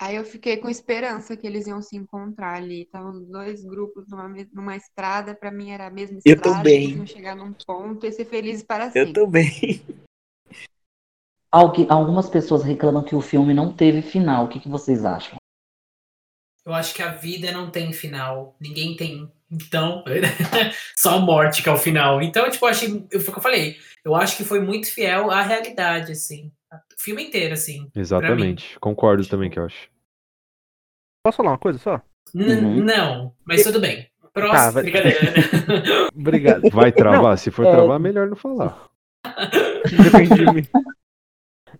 [0.00, 2.82] Aí eu fiquei com esperança que eles iam se encontrar ali.
[2.82, 6.56] Estavam dois grupos numa, numa estrada, pra mim era a mesma Eu estrada.
[6.58, 6.84] também.
[6.84, 9.12] Eles iam chegar num ponto e ser felizes para Eu sempre.
[9.12, 9.84] também.
[11.52, 14.46] Algu- algumas pessoas reclamam que o filme não teve final.
[14.46, 15.36] O que, que vocês acham?
[16.64, 18.56] Eu acho que a vida não tem final.
[18.60, 19.30] Ninguém tem.
[19.50, 20.04] Então,
[20.96, 22.22] só a morte que é o final.
[22.22, 23.06] Então, tipo, eu achei.
[23.10, 23.76] Eu, foi o que eu falei.
[24.04, 26.50] Eu acho que foi muito fiel à realidade, assim.
[27.02, 27.90] Filme inteiro, assim.
[27.94, 28.78] Exatamente.
[28.80, 29.88] Concordo também que eu acho.
[31.24, 32.00] Posso falar uma coisa só?
[32.34, 32.84] N- Uhum.
[32.84, 34.08] Não, mas tudo bem.
[34.32, 34.52] Próximo.
[34.58, 35.18] Tá, vai- Brincadeira.
[36.14, 36.70] Obrigado.
[36.70, 37.36] Vai travar?
[37.38, 38.88] Se for é- travar, melhor não falar.
[40.04, 40.62] Depende de mim.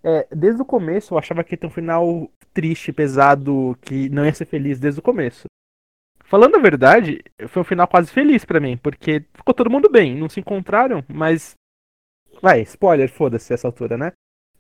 [0.02, 4.24] É, desde o começo eu achava que ia ter um final triste, pesado, que não
[4.24, 5.44] ia ser feliz desde o começo.
[6.24, 10.16] Falando a verdade, foi um final quase feliz pra mim, porque ficou todo mundo bem,
[10.16, 11.54] não se encontraram, mas.
[12.40, 14.12] Vai, spoiler, foda-se essa altura, né?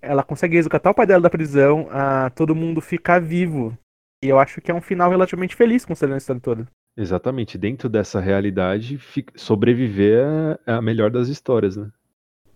[0.02, 3.76] Ela consegue resgatar o pai dela da prisão, a todo mundo ficar vivo.
[4.22, 6.66] E eu acho que é um final relativamente feliz, considerando a história toda.
[6.96, 7.56] Exatamente.
[7.56, 8.98] Dentro dessa realidade,
[9.36, 11.90] sobreviver é a melhor das histórias, né?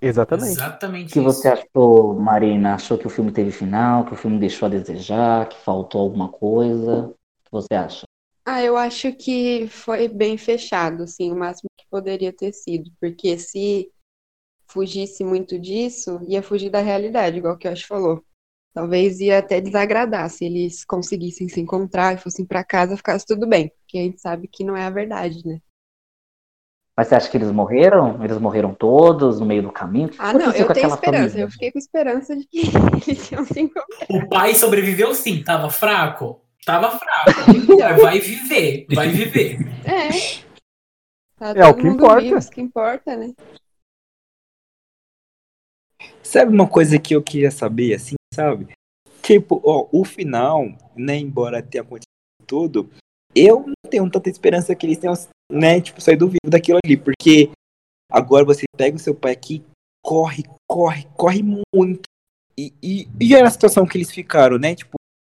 [0.00, 0.52] Exatamente.
[0.52, 1.64] Exatamente O que você isso.
[1.66, 2.74] achou, Marina?
[2.74, 6.28] Achou que o filme teve final, que o filme deixou a desejar, que faltou alguma
[6.28, 7.06] coisa?
[7.06, 7.14] O
[7.44, 8.04] que você acha?
[8.44, 13.38] Ah, eu acho que foi bem fechado, assim, o máximo que poderia ter sido, porque
[13.38, 13.90] se
[14.74, 18.22] fugisse muito disso, ia fugir da realidade, igual que o Ash falou.
[18.74, 23.46] Talvez ia até desagradar se eles conseguissem se encontrar e fossem pra casa, ficasse tudo
[23.46, 25.60] bem, porque a gente sabe que não é a verdade, né?
[26.96, 28.22] Mas você acha que eles morreram?
[28.22, 30.10] Eles morreram todos no meio do caminho?
[30.18, 31.40] Ah, não, eu com tenho esperança, família?
[31.42, 32.58] eu fiquei com esperança de que
[33.08, 34.06] eles iam se encontrar.
[34.10, 36.40] O pai sobreviveu sim, tava fraco?
[36.64, 37.76] Tava fraco.
[38.00, 39.58] Vai viver, vai viver.
[39.84, 40.44] É.
[41.36, 42.22] Tá É, o todo que mundo importa.
[42.22, 43.34] vivo, isso que importa, né?
[46.22, 48.68] Sabe uma coisa que eu queria saber, assim, sabe?
[49.22, 52.04] Tipo, ó, o final, né, embora tenha acontecido
[52.46, 52.90] tudo,
[53.34, 55.14] eu não tenho tanta esperança que eles tenham,
[55.50, 57.50] né, tipo, saído vivo daquilo ali, porque
[58.10, 59.64] agora você pega o seu pai aqui,
[60.04, 61.42] corre, corre, corre
[61.74, 62.02] muito.
[62.56, 64.74] E, e, e era a situação que eles ficaram, né?
[64.74, 64.94] Tipo,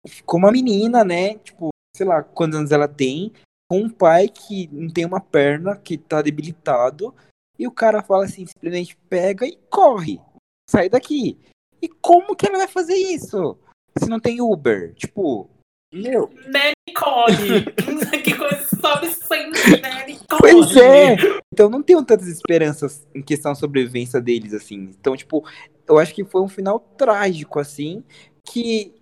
[0.07, 1.37] ficou uma menina, né?
[1.39, 3.33] Tipo, sei lá, quantos anos ela tem,
[3.71, 7.15] com um pai que não tem uma perna, que tá debilitado,
[7.59, 10.21] e o cara fala assim, simplesmente pega e corre
[10.69, 11.39] sai daqui.
[11.81, 13.59] E como que ela vai fazer isso?
[13.99, 14.95] Se não tem Uber?
[14.95, 15.49] Tipo,
[15.93, 16.31] meu.
[16.47, 17.65] Né, Nicole?
[18.23, 20.41] que coisa sobe sempre, né, Nicole?
[20.41, 21.17] Pois é!
[21.53, 24.95] Então não tenho tantas esperanças em questão da sobrevivência deles, assim.
[24.99, 25.47] Então, tipo,
[25.89, 28.03] eu acho que foi um final trágico, assim,
[28.45, 28.95] que.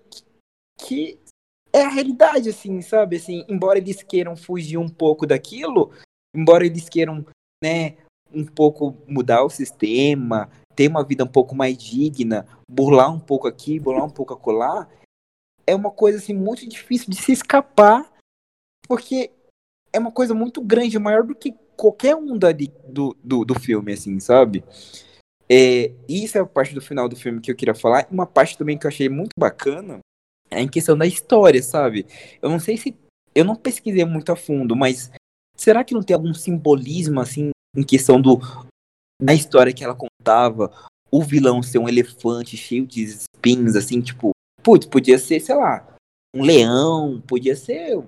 [0.78, 1.18] que
[1.72, 3.16] é a realidade, assim, sabe?
[3.16, 5.90] Assim, embora eles queiram fugir um pouco daquilo,
[6.34, 7.26] embora eles queiram,
[7.62, 7.96] né,
[8.32, 13.46] um pouco mudar o sistema, ter uma vida um pouco mais digna, burlar um pouco
[13.46, 14.88] aqui, burlar um pouco acolá,
[15.66, 18.10] é uma coisa assim muito difícil de se escapar,
[18.86, 19.30] porque
[19.92, 23.92] é uma coisa muito grande, maior do que qualquer um dali do, do, do filme,
[23.92, 24.64] assim, sabe?
[25.48, 28.06] É, isso é a parte do final do filme que eu queria falar.
[28.10, 30.00] Uma parte também que eu achei muito bacana
[30.50, 32.06] é em questão da história, sabe?
[32.40, 32.96] Eu não sei se.
[33.34, 35.10] Eu não pesquisei muito a fundo, mas
[35.56, 38.40] será que não tem algum simbolismo, assim, em questão do.
[39.20, 39.94] Na história que ela
[40.24, 40.72] contava,
[41.10, 44.30] o vilão ser um elefante cheio de espinhos, assim, tipo.
[44.62, 45.86] Putz, podia ser, sei lá,
[46.34, 47.98] um leão, podia ser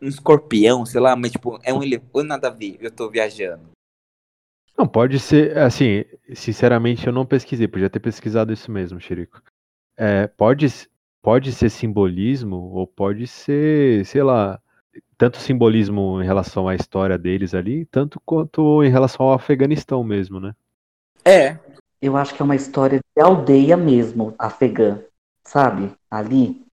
[0.00, 2.26] um escorpião, sei lá, mas, tipo, é um elefante.
[2.26, 3.70] Nada a ver, eu tô viajando.
[4.76, 9.42] Não, pode ser, assim, sinceramente eu não pesquisei, podia ter pesquisado isso mesmo, Chirico.
[9.96, 10.66] É, pode,
[11.20, 14.62] pode ser simbolismo ou pode ser, sei lá,
[15.18, 20.38] tanto simbolismo em relação à história deles ali, tanto quanto em relação ao Afeganistão mesmo,
[20.38, 20.54] né?
[21.28, 21.58] É,
[22.00, 25.02] Eu acho que é uma história de aldeia mesmo, afegã,
[25.44, 25.92] sabe?
[26.10, 26.64] Ali.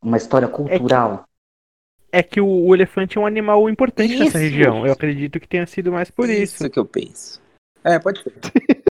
[0.00, 1.24] Uma história cultural.
[2.12, 4.38] É que o, o elefante é um animal importante nessa Isso.
[4.38, 4.86] região.
[4.86, 6.56] Eu acredito que tenha sido mais por isso.
[6.62, 7.42] Isso que eu penso.
[7.82, 8.32] É, pode ser.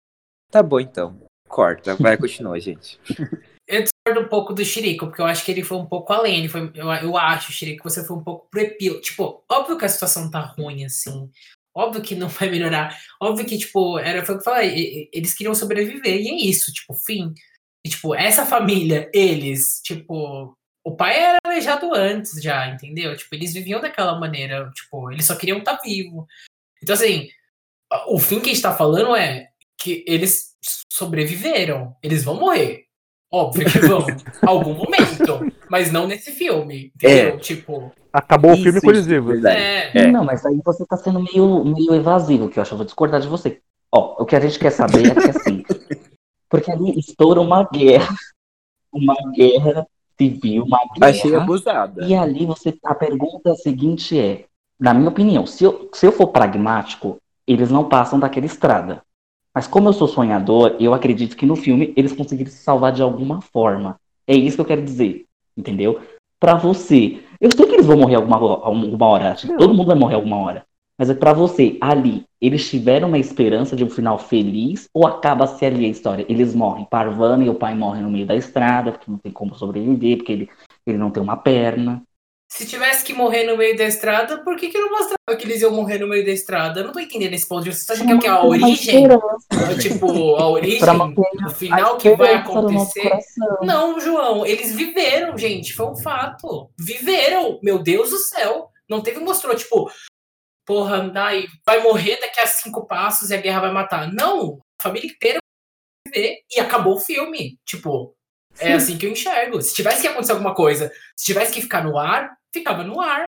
[0.50, 1.16] tá bom, então.
[1.48, 2.98] Corta, vai, continua, gente.
[3.68, 6.38] Eu discordo um pouco do Chirico, porque eu acho que ele foi um pouco além.
[6.38, 9.00] Ele foi, eu, eu acho, Chirico, que você foi um pouco pro epílogo.
[9.00, 11.28] Tipo, óbvio que a situação tá ruim, assim.
[11.76, 12.98] Óbvio que não vai melhorar.
[13.20, 15.10] Óbvio que, tipo, era, foi o que eu falei.
[15.12, 17.34] Eles queriam sobreviver, e é isso, tipo, fim.
[17.84, 20.56] E, tipo, essa família, eles, tipo.
[20.82, 23.16] O pai era aleijado antes já, entendeu?
[23.16, 24.70] Tipo, eles viviam daquela maneira.
[24.74, 26.26] Tipo, eles só queriam estar vivo.
[26.82, 27.28] Então, assim,
[28.08, 29.48] o fim que a gente tá falando é
[29.78, 30.54] que eles
[30.92, 31.96] sobreviveram.
[32.02, 32.85] Eles vão morrer.
[33.36, 34.06] Óbvio que vão.
[34.46, 35.52] algum momento.
[35.68, 36.90] Mas não nesse filme.
[36.94, 37.38] Entendeu?
[37.38, 37.92] Tipo.
[38.10, 39.32] Acabou o filme Isso, com eles isso, vivos.
[39.34, 39.60] verdade.
[39.60, 39.90] É.
[39.94, 40.06] É.
[40.06, 42.72] Não, mas aí você tá sendo meio, meio evasivo, que eu acho.
[42.72, 43.60] Eu vou discordar de você.
[43.92, 45.62] Ó, o que a gente quer saber é que assim.
[46.48, 48.14] Porque ali estoura uma guerra.
[48.90, 49.86] Uma guerra
[50.18, 51.10] civil, uma guerra.
[51.10, 52.06] Achei abusada.
[52.06, 52.74] E ali você.
[52.84, 54.46] A pergunta seguinte é,
[54.80, 59.02] na minha opinião, se eu, se eu for pragmático, eles não passam daquela estrada.
[59.56, 63.00] Mas como eu sou sonhador, eu acredito que no filme eles conseguiram se salvar de
[63.00, 63.98] alguma forma.
[64.26, 65.24] É isso que eu quero dizer.
[65.56, 65.98] Entendeu?
[66.38, 67.22] Pra você.
[67.40, 69.34] Eu sei que eles vão morrer alguma, alguma hora.
[69.56, 70.66] Todo mundo vai morrer alguma hora.
[70.98, 75.64] Mas é pra você, ali, eles tiveram uma esperança de um final feliz ou acaba-se
[75.64, 76.26] ali a história?
[76.28, 76.84] Eles morrem.
[76.84, 80.32] Parvana e o pai morrem no meio da estrada, porque não tem como sobreviver, porque
[80.32, 80.50] ele,
[80.86, 82.02] ele não tem uma perna.
[82.48, 85.60] Se tivesse que morrer no meio da estrada, por que, que não mostrava que eles
[85.60, 86.80] iam morrer no meio da estrada?
[86.80, 87.94] Eu não tô entendendo esse ponto de vista.
[87.94, 88.30] Você acha que é?
[88.30, 89.04] A origem?
[89.04, 89.78] esperança.
[89.80, 90.80] Tipo, a origem?
[91.46, 93.10] O final que vai acontecer?
[93.62, 96.70] Não, João, eles viveram, gente, foi um fato.
[96.78, 98.70] Viveram, meu Deus do céu.
[98.88, 99.90] Não teve mostrou, tipo,
[100.64, 104.12] porra, daí vai morrer daqui a cinco passos e a guerra vai matar.
[104.12, 107.58] Não, a família inteira vai viver e acabou o filme.
[107.64, 108.14] Tipo,
[108.60, 109.60] é assim que eu enxergo.
[109.62, 113.24] Se tivesse que acontecer alguma coisa, se tivesse que ficar no ar, ficava no ar.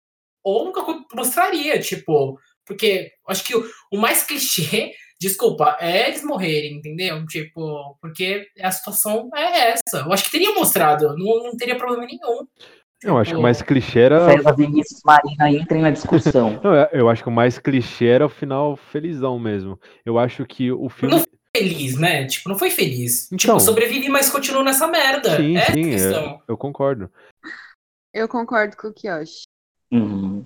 [0.44, 0.82] ou nunca
[1.16, 7.26] mostraria, tipo, porque acho que o, o mais clichê, desculpa, é eles morrerem, entendeu?
[7.26, 10.04] Tipo, porque a situação é essa.
[10.06, 12.46] Eu acho que teria mostrado, não, não teria problema nenhum.
[13.04, 14.26] Eu acho que o Tipo, mais clichê era.
[14.38, 16.60] César Vinícius Marina entrem na discussão.
[16.64, 19.80] Não, eu- eu acho que o mais clichê era o final felizão mesmo.
[20.06, 21.24] Eu acho que o filme.
[21.56, 22.26] Feliz, né?
[22.26, 23.26] Tipo, não foi feliz.
[23.28, 23.38] Então.
[23.38, 25.38] tipo, sobrevive, mas continua nessa merda.
[25.38, 26.42] Sim, é a sim, questão.
[26.48, 27.12] eu concordo.
[28.14, 29.44] Eu concordo com o Kiyoshi.
[29.92, 30.46] Uhum.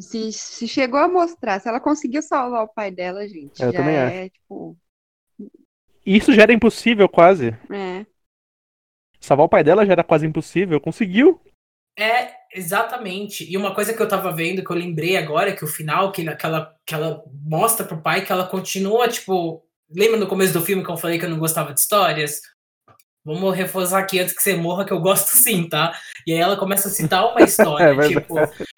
[0.00, 3.78] Se, se chegou a mostrar, se ela conseguiu salvar o pai dela, gente, Eu já
[3.78, 4.76] também é, tipo,
[6.04, 7.56] Isso já era impossível, quase.
[7.72, 8.06] é.
[9.20, 10.80] Salvar o pai dela já era quase impossível.
[10.80, 11.40] Conseguiu.
[11.98, 13.50] É, exatamente.
[13.50, 16.24] E uma coisa que eu tava vendo, que eu lembrei agora, que o final, que,
[16.36, 19.67] que, ela, que ela mostra pro pai que ela continua, tipo.
[19.90, 22.40] Lembra no começo do filme que eu falei que eu não gostava de histórias?
[23.24, 25.98] Vamos reforçar aqui antes que você morra, que eu gosto sim, tá?
[26.26, 28.34] E aí ela começa a citar uma história, É tipo.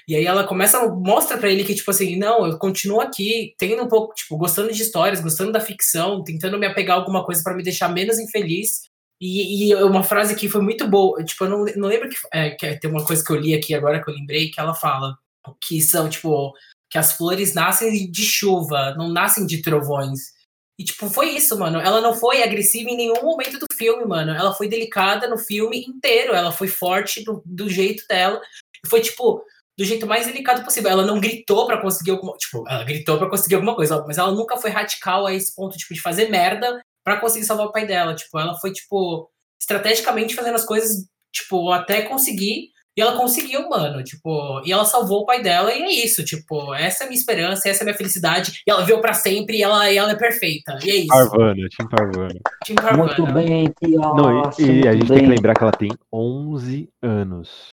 [0.08, 3.82] E aí ela começa, mostra pra ele que, tipo assim, não, eu continuo aqui, tendo
[3.82, 7.42] um pouco, tipo, gostando de histórias, gostando da ficção, tentando me apegar a alguma coisa
[7.42, 8.88] pra me deixar menos infeliz.
[9.20, 12.50] E, e uma frase que foi muito boa, tipo, eu não, não lembro que, é,
[12.50, 15.16] que tem uma coisa que eu li aqui agora que eu lembrei, que ela fala
[15.60, 16.52] que são, tipo,
[16.90, 20.39] que as flores nascem de chuva, não nascem de trovões.
[20.80, 21.78] E, tipo, foi isso, mano.
[21.78, 24.32] Ela não foi agressiva em nenhum momento do filme, mano.
[24.32, 26.32] Ela foi delicada no filme inteiro.
[26.32, 28.40] Ela foi forte do, do jeito dela.
[28.88, 29.44] Foi, tipo,
[29.76, 30.90] do jeito mais delicado possível.
[30.90, 32.34] Ela não gritou pra conseguir alguma.
[32.38, 35.76] Tipo, ela gritou pra conseguir alguma coisa, mas ela nunca foi radical a esse ponto,
[35.76, 38.14] tipo, de fazer merda pra conseguir salvar o pai dela.
[38.14, 42.70] Tipo, ela foi, tipo, estrategicamente fazendo as coisas, tipo, até conseguir.
[42.96, 46.74] E ela conseguiu, mano, tipo, e ela salvou o pai dela, e é isso, tipo,
[46.74, 49.58] essa é a minha esperança, essa é a minha felicidade, e ela veio pra sempre,
[49.58, 51.06] e ela, e ela é perfeita, e é isso.
[51.08, 52.40] Parvana, Tim Parvana.
[52.64, 53.04] Tim Parvana.
[53.04, 55.28] Muito bem, Não, e, e a gente tem que bem.
[55.28, 57.68] lembrar que ela tem 11 anos.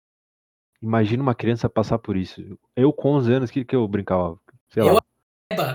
[0.82, 2.42] Imagina uma criança passar por isso.
[2.76, 4.38] Eu com 11 anos, o que, que eu brincava?
[4.68, 5.00] Sei lá, Eu-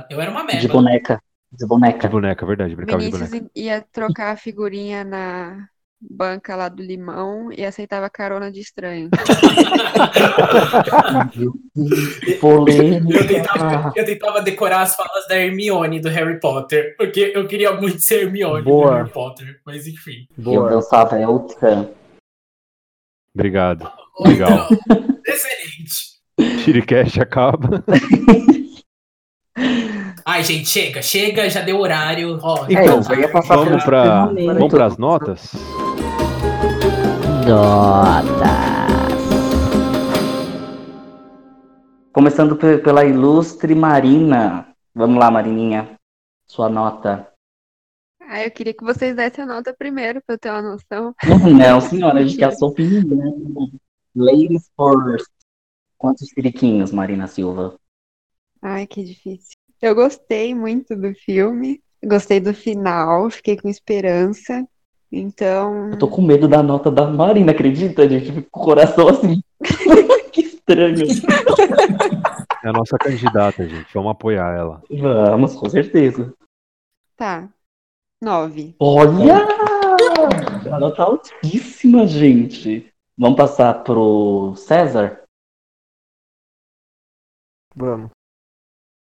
[0.09, 0.73] Eu era uma De meba.
[0.73, 1.21] boneca.
[1.51, 2.07] De boneca.
[2.07, 3.51] de boneca, verdade, brincava de Vinícius boneca.
[3.55, 5.67] ia trocar a figurinha na
[6.02, 9.10] banca lá do limão e aceitava carona de estranho.
[12.39, 13.18] Polêmica.
[13.20, 17.74] Eu tentava, eu tentava decorar as falas da Hermione do Harry Potter, porque eu queria
[17.74, 18.97] muito ser Hermione do Boa.
[18.97, 20.26] Harry Potter, mas enfim.
[20.38, 20.70] Eu Boa.
[20.70, 21.88] dançava Eltran.
[23.36, 23.89] Obrigado.
[24.26, 24.68] Legal.
[24.72, 26.62] Então, excelente.
[26.64, 27.84] Shiricast acaba.
[30.26, 32.38] Ai, gente, chega, chega, já deu horário.
[32.41, 35.52] Ó, É, Então, eu passar Vamos para vamos pras notas?
[37.52, 38.32] Notas.
[42.14, 44.74] Começando pe- pela ilustre Marina.
[44.95, 45.99] Vamos lá, Marininha.
[46.47, 47.28] Sua nota.
[48.22, 51.14] Ah, eu queria que vocês dessem a nota primeiro pra eu ter uma noção.
[51.60, 53.70] Não, senhora, a gente quer opinião.
[54.16, 55.28] Ladies first.
[55.97, 57.78] Quantos tiriquinhos, Marina Silva?
[58.62, 59.58] Ai, que difícil.
[59.82, 64.66] Eu gostei muito do filme, gostei do final, fiquei com esperança.
[65.12, 68.07] Então, Eu tô com medo da nota da Marina, acredita?
[68.07, 69.41] Gente fica com o coração assim.
[70.32, 71.05] que estranho.
[72.64, 73.93] É a nossa candidata, gente.
[73.93, 74.82] Vamos apoiar ela.
[74.89, 76.34] Vamos, com certeza.
[77.18, 77.49] tá.
[78.24, 78.76] Nove.
[78.80, 79.47] Olha!
[80.72, 82.88] A nota altíssima, gente.
[83.18, 85.24] Vamos passar pro César?
[87.76, 88.12] Vamos.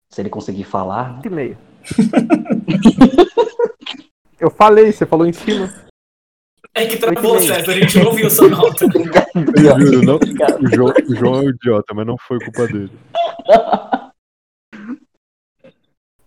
[0.10, 1.22] Se ele conseguir falar.
[1.24, 1.56] E meio.
[4.39, 5.72] Eu falei, você falou em cima.
[6.76, 7.39] É que travou.
[7.39, 8.86] César, a gente não ouviu sua nota.
[9.36, 12.91] Eu juro, não, o, João, o João é um idiota, mas não foi culpa dele.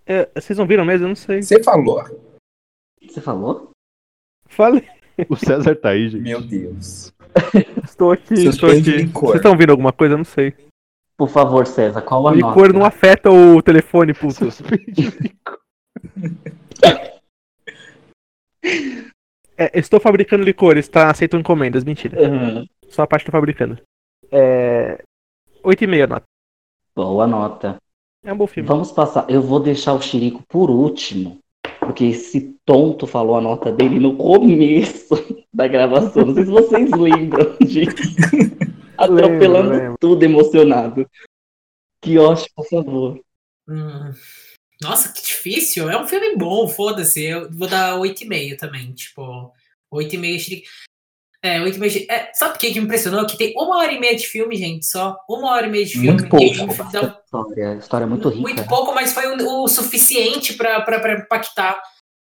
[0.06, 1.04] É, vocês não viram mesmo?
[1.04, 1.42] Eu não sei.
[1.42, 2.02] Você falou?
[3.02, 3.70] Você falou?
[4.46, 4.88] Falei.
[5.28, 6.22] O César tá aí, gente.
[6.22, 7.12] Meu Deus.
[7.84, 8.80] Estou aqui, Seus estou aqui.
[8.90, 9.30] licor.
[9.30, 10.14] Vocês estão ouvindo alguma coisa?
[10.14, 10.54] Eu não sei.
[11.16, 12.72] Por favor, César, qual O a licor nota?
[12.72, 14.50] não afeta o telefone, puto.
[14.50, 15.02] Suspeito.
[19.58, 21.10] É, estou fabricando licores, tá?
[21.10, 22.16] Aceito encomendas, mentira.
[22.20, 22.66] Uhum.
[22.88, 23.76] Só a parte do fabricando.
[24.30, 25.02] É.
[25.64, 26.24] 8,5 a nota.
[26.94, 27.76] Boa nota.
[28.24, 28.68] É um bom filme.
[28.68, 29.28] Vamos passar.
[29.28, 31.38] Eu vou deixar o Chirico por último,
[31.80, 35.14] porque esse tonto falou a nota dele no começo
[35.52, 36.26] da gravação.
[36.26, 37.96] Não sei se vocês lembram disso.
[38.96, 39.96] Atropelando lembro.
[39.98, 41.06] tudo emocionado.
[42.02, 43.20] Kiyoshi, por favor.
[43.68, 44.12] Hum.
[44.82, 45.90] Nossa, que difícil.
[45.90, 47.24] É um filme bom, foda-se.
[47.24, 48.92] Eu vou dar 8,5 também.
[48.92, 49.52] Tipo,
[49.92, 50.62] 8,5 Shiri-
[51.42, 53.26] É, 8,5 Shiri- é, Sabe o que, que me impressionou?
[53.26, 55.16] Que tem uma hora e meia de filme, gente, só.
[55.28, 56.08] Uma hora e meia de filme.
[56.10, 56.44] Muito pouco.
[56.44, 58.40] E dá- História, história muito rica.
[58.40, 61.80] Muito pouco, mas foi o, o suficiente pra, pra, pra impactar.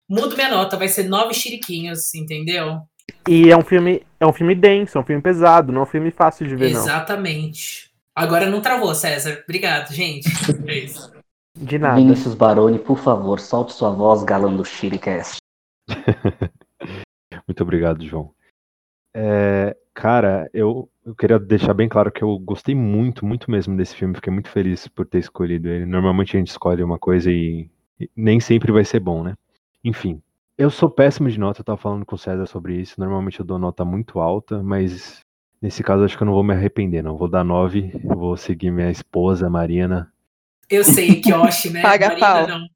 [0.09, 2.83] Mudo minha nota, vai ser nove chiriquinhos, entendeu?
[3.29, 5.87] E é um filme, é um filme denso, é um filme pesado, não é um
[5.87, 6.81] filme fácil de ver, não.
[6.83, 7.91] Exatamente.
[8.15, 9.43] Agora não travou, César.
[9.45, 10.29] Obrigado, gente.
[10.69, 11.11] É isso.
[11.57, 11.97] De nada.
[11.97, 15.39] Vinícius Baroni, por favor, solte sua voz, galã do Chiricast.
[17.47, 18.33] Muito obrigado, João.
[19.15, 23.95] É, cara, eu, eu queria deixar bem claro que eu gostei muito, muito mesmo desse
[23.95, 24.15] filme.
[24.15, 25.87] Fiquei muito feliz por ter escolhido ele.
[25.87, 29.35] Normalmente a gente escolhe uma coisa e, e nem sempre vai ser bom, né?
[29.85, 30.21] Enfim,
[30.59, 31.61] eu sou péssimo de nota.
[31.61, 32.99] Eu tava falando com o César sobre isso.
[32.99, 35.21] Normalmente eu dou nota muito alta, mas
[35.63, 37.17] nesse caso acho que eu não vou me arrepender, não.
[37.17, 37.93] Vou dar nove.
[38.03, 40.13] Vou seguir minha esposa, Marina.
[40.71, 41.83] Eu sei que Yoshi, né?
[41.83, 42.49] Paga Marina, pau.
[42.49, 42.67] não.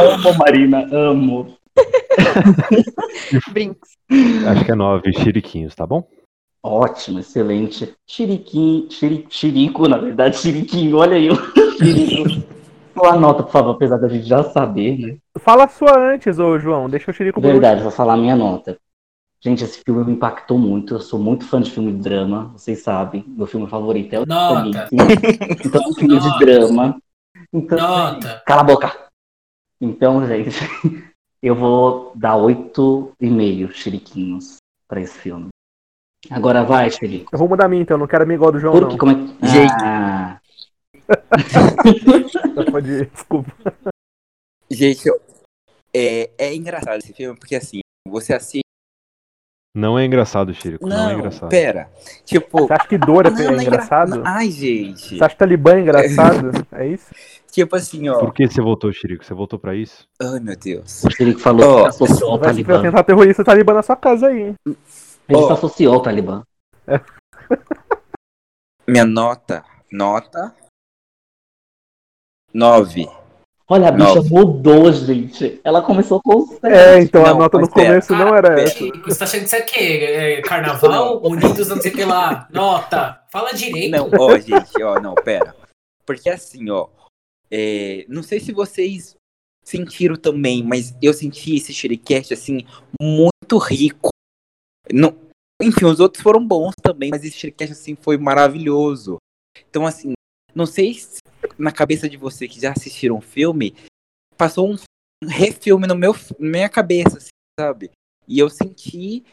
[0.00, 1.56] Amo, Marina, amo.
[3.52, 3.96] Brinks.
[4.48, 6.06] Acho que é nove chiriquinhos, tá bom?
[6.62, 7.94] Ótimo, excelente.
[8.06, 11.30] Chiriquinho, chiri, chirico, na verdade, chiriquinho, olha aí.
[11.30, 11.36] o
[11.76, 12.54] Chirico.
[12.94, 15.16] Sua nota, por favor, apesar da gente já saber, né?
[15.40, 16.88] Fala a sua antes, ô João.
[16.88, 18.78] Deixa eu xerico por Verdade, vou falar a minha nota.
[19.44, 20.94] Gente, esse filme me impactou muito.
[20.94, 23.22] Eu sou muito fã de filme de drama, vocês sabem.
[23.28, 24.86] Meu filme favorito é o Nota.
[24.88, 25.66] Titanic.
[25.66, 26.98] Então, é um filme de drama.
[27.52, 28.42] Então, Nota.
[28.46, 29.08] cala a boca.
[29.78, 30.48] Então, gente,
[31.42, 34.56] eu vou dar oito e meio chiriquinhos
[34.88, 35.48] pra esse filme.
[36.30, 37.28] Agora vai, Chirico.
[37.30, 38.98] Eu vou mudar a minha então, não quero amigo igual do João, Por que, não.
[38.98, 39.44] como é que...
[39.46, 39.84] Gente.
[39.84, 40.40] Ah,
[42.70, 43.52] Pode ir, desculpa.
[44.70, 45.20] Gente, eu-
[45.94, 48.63] é, é engraçado esse filme, porque assim, você assiste.
[49.76, 50.86] Não é engraçado, Chirico.
[50.86, 51.48] Não, Não, é engraçado.
[51.50, 51.90] pera.
[52.24, 52.66] Tipo.
[52.66, 54.22] Você acha que Dora não, é não é engra- engraçado?
[54.24, 55.16] Ai, gente.
[55.18, 56.50] Você acha que Talibã é engraçado?
[56.72, 57.12] É isso?
[57.50, 58.18] Tipo assim, ó.
[58.20, 59.24] Por que você votou, Chirico?
[59.24, 60.06] Você votou pra isso?
[60.22, 61.02] Ai, meu Deus.
[61.04, 62.82] o Chirico falou Ó, que associou ao Vai Talibã.
[62.82, 64.42] tentar terrorista Talibã na sua casa aí.
[64.42, 64.54] hein?
[64.66, 65.46] Ele Ó.
[65.48, 66.42] se associou ao Talibã.
[68.86, 69.64] Minha nota.
[69.90, 70.54] Nota.
[72.52, 73.08] Nove.
[73.66, 75.58] Olha, a bicha mudou, gente.
[75.64, 76.66] Ela começou com sete.
[76.66, 77.88] É, então a Não, nota no pera.
[77.88, 78.62] começo não era pera.
[78.62, 78.78] essa.
[78.78, 81.22] Você tá achando que isso aqui é carnaval?
[81.26, 82.46] Unidos, não sei o que lá.
[82.52, 83.22] Nota.
[83.30, 83.90] Fala direito.
[83.90, 85.56] Não, ó, gente, ó, não, pera.
[86.04, 86.88] Porque assim, ó.
[87.50, 89.16] é, não sei se vocês
[89.64, 92.66] sentiram também, mas eu senti esse Shiricast, assim,
[93.00, 94.10] muito rico.
[94.92, 95.16] Não,
[95.62, 99.16] enfim, os outros foram bons também, mas esse Shiricast, assim, foi maravilhoso.
[99.70, 100.12] Então, assim,
[100.54, 101.20] não sei se
[101.58, 103.74] na cabeça de você que já assistiram o filme,
[104.36, 104.76] passou um
[105.26, 107.28] refilme no meu, na minha cabeça, assim,
[107.58, 107.90] sabe?
[108.26, 109.24] E eu senti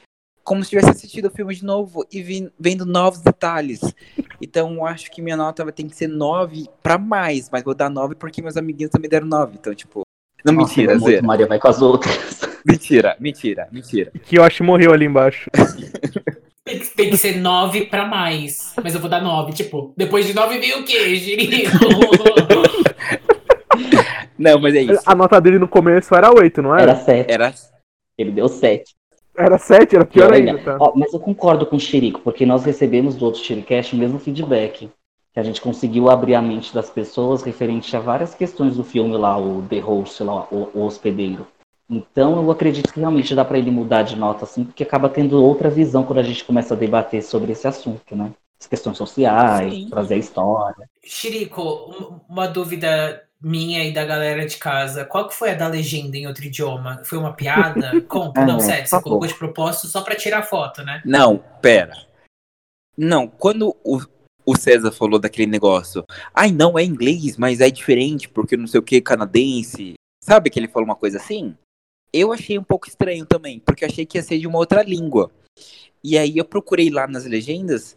[0.43, 3.80] como se tivesse assistido o filme de novo e vi- vendo novos detalhes.
[4.41, 7.76] Então eu acho que minha nota vai ter que ser 9 pra mais, mas vou
[7.76, 9.55] dar 9 porque meus amiguinhos também deram 9.
[9.59, 10.01] Então, tipo.
[10.43, 11.22] Não, Nossa, mentira, muito Zé.
[11.22, 12.41] Maria vai com as outras.
[12.66, 14.12] Mentira, mentira, mentira.
[14.24, 15.49] Que Yoshi morreu ali embaixo.
[16.95, 18.73] Tem que, ser nove pra mais.
[18.83, 19.53] Mas eu vou dar nove.
[19.53, 21.71] Tipo, depois de nove veio o quê, Jirico?
[24.37, 25.01] Não, mas é isso.
[25.05, 26.95] A nota dele no começo era 8, não Era era?
[26.95, 27.31] sete.
[27.31, 27.53] Era.
[28.17, 28.95] Ele deu sete.
[29.37, 30.63] Era 7, era pior Pior ainda, ainda.
[30.63, 30.77] tá?
[30.79, 34.19] Ó, mas eu concordo com o Chirico, porque nós recebemos do outro Chiricast o mesmo
[34.19, 34.89] feedback.
[35.33, 39.15] Que a gente conseguiu abrir a mente das pessoas referente a várias questões do filme
[39.15, 41.47] lá, o The Host, lá, o, o hospedeiro.
[41.91, 45.43] Então eu acredito que realmente dá pra ele mudar de nota assim, porque acaba tendo
[45.43, 48.31] outra visão quando a gente começa a debater sobre esse assunto, né?
[48.57, 49.89] As questões sociais, Sim.
[49.89, 50.89] trazer a história.
[51.03, 55.03] Chirico, um- uma dúvida minha e da galera de casa.
[55.03, 57.01] Qual que foi a da legenda em outro idioma?
[57.03, 57.91] Foi uma piada?
[58.07, 61.01] Conta, É, não, sério, por você colocou de propósito só pra tirar foto, né?
[61.03, 62.05] Não, pera.
[62.95, 63.99] Não, quando o,
[64.45, 68.79] o César falou daquele negócio, ai não, é inglês, mas é diferente porque não sei
[68.79, 69.95] o que, canadense.
[70.23, 71.57] Sabe que ele falou uma coisa assim?
[72.13, 74.83] Eu achei um pouco estranho também, porque eu achei que ia ser de uma outra
[74.83, 75.31] língua.
[76.03, 77.95] E aí eu procurei lá nas legendas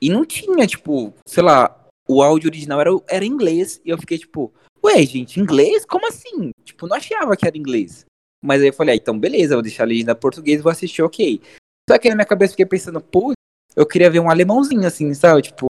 [0.00, 3.80] e não tinha, tipo, sei lá, o áudio original era, era inglês.
[3.84, 4.52] E eu fiquei tipo,
[4.84, 5.84] ué, gente, inglês?
[5.84, 6.50] Como assim?
[6.64, 8.04] Tipo, não achava que era inglês.
[8.42, 11.40] Mas aí eu falei, ah, então beleza, vou deixar a legenda português vou assistir, ok.
[11.88, 13.32] Só que na minha cabeça eu fiquei pensando, pô,
[13.74, 15.42] eu queria ver um alemãozinho assim, sabe?
[15.42, 15.66] Tipo.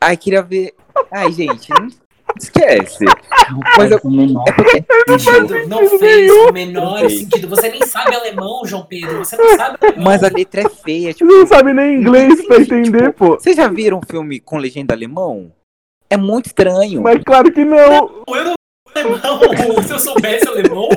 [0.00, 0.74] Ai, queria ver.
[1.10, 1.90] Ai, gente, não
[2.38, 3.04] esquece.
[3.76, 4.84] Mas eu- menor É porque.
[5.18, 7.48] Sentido, não fez o menor sentido.
[7.48, 9.18] Você nem sabe alemão, João Pedro.
[9.18, 10.04] Você não sabe alemão.
[10.04, 11.30] Mas a letra é feia, Você tipo.
[11.30, 13.34] não sabe nem inglês pra entender, pô.
[13.38, 15.52] Vocês já viram um filme com legenda alemão?
[16.08, 17.02] É muito estranho.
[17.02, 17.78] Mas claro que não.
[18.28, 18.54] Eu não
[18.94, 19.82] alemão.
[19.82, 20.88] Se eu soubesse alemão,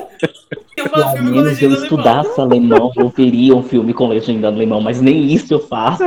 [0.76, 1.82] eu Se faço ao filme com menos eu legenda alemão.
[1.84, 6.02] estudasse alemão, eu veria um filme com legenda alemão, mas nem isso eu faço.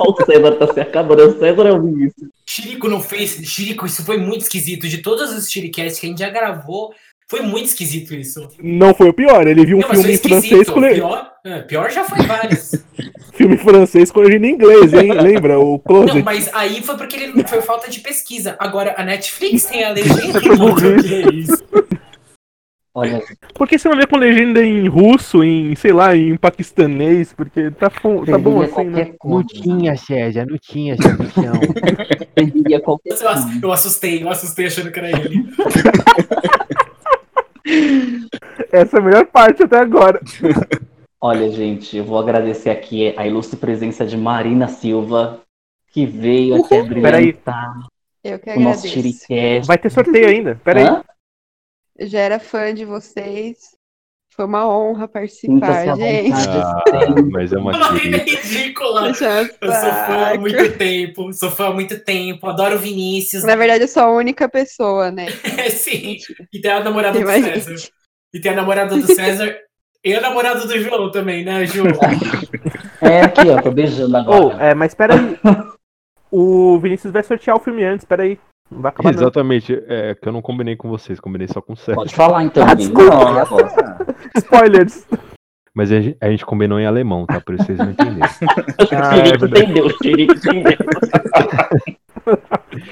[0.00, 2.28] O César tá se acabando, o César é o Vinícius.
[2.46, 3.30] Chirico não fez.
[3.44, 4.88] Chirico, isso foi muito esquisito.
[4.88, 6.92] De todos os Chiricasts que a gente já gravou,
[7.32, 8.46] foi muito esquisito isso.
[8.62, 9.46] Não foi o pior.
[9.46, 10.72] Ele viu um Não, mas filme francês esquisito.
[10.74, 12.72] com le- Pior, é, pior já foi vários.
[13.32, 15.10] filme francês com legenda em inglês, hein?
[15.18, 15.58] Lembra?
[15.58, 16.22] O Não, Closet.
[16.22, 18.54] mas aí foi porque ele foi falta de pesquisa.
[18.58, 21.48] Agora, a Netflix tem a legenda em português.
[22.94, 23.22] Olha,
[23.54, 27.32] Por que você não vê com legenda em russo, em, sei lá, em paquistanês?
[27.32, 29.14] Porque tá, tá bom assim, né?
[29.18, 29.24] coisa.
[29.24, 29.96] Não tinha,
[30.98, 31.54] Sebastião.
[32.34, 33.28] Perderia qualquer Eu,
[33.62, 35.42] eu assustei, eu assustei achando que era ele.
[38.72, 40.20] Essa é a melhor parte até agora.
[41.20, 45.40] Olha, gente, eu vou agradecer aqui a ilustre presença de Marina Silva,
[45.92, 47.86] que veio aqui a brilhantar
[48.24, 49.26] Eu que o nosso agradeço.
[49.28, 49.68] Shiricast.
[49.68, 50.60] Vai ter sorteio ainda.
[50.64, 50.86] Pera aí.
[50.86, 51.04] Hã?
[51.96, 53.76] Eu já era fã de vocês.
[54.34, 56.32] Foi uma honra participar, gente.
[56.32, 56.82] Ah,
[57.30, 59.02] mas é uma é ridícula.
[59.02, 60.40] Deixa eu Eu sou fã há saco.
[60.40, 63.44] muito tempo, sou fã há muito tempo, adoro o Vinícius.
[63.44, 65.26] Na verdade, eu sou a única pessoa, né?
[65.70, 66.16] Sim,
[66.52, 67.70] e tem a namorada Tem do César.
[67.76, 67.92] gente.
[68.34, 69.54] E tem a namorada do César
[70.02, 71.84] e a namorada do João também, né, Ju?
[73.02, 74.64] É aqui, ó, tô beijando Oh, agora.
[74.64, 75.38] é, mas pera aí.
[76.34, 78.38] O Vinícius vai sortear o filme antes, pera aí.
[78.72, 79.10] Não vai acabar.
[79.10, 81.94] Exatamente, é que eu não combinei com vocês, combinei só com o César.
[81.96, 83.14] Pode falar então, Ah, desculpa.
[83.14, 83.46] Agora?
[84.36, 85.06] Spoilers.
[85.74, 87.40] Mas a gente, a gente combinou em alemão, tá?
[87.40, 88.28] Por isso vocês não entenderam.
[88.92, 90.76] Ah, O é entendeu, o entendeu.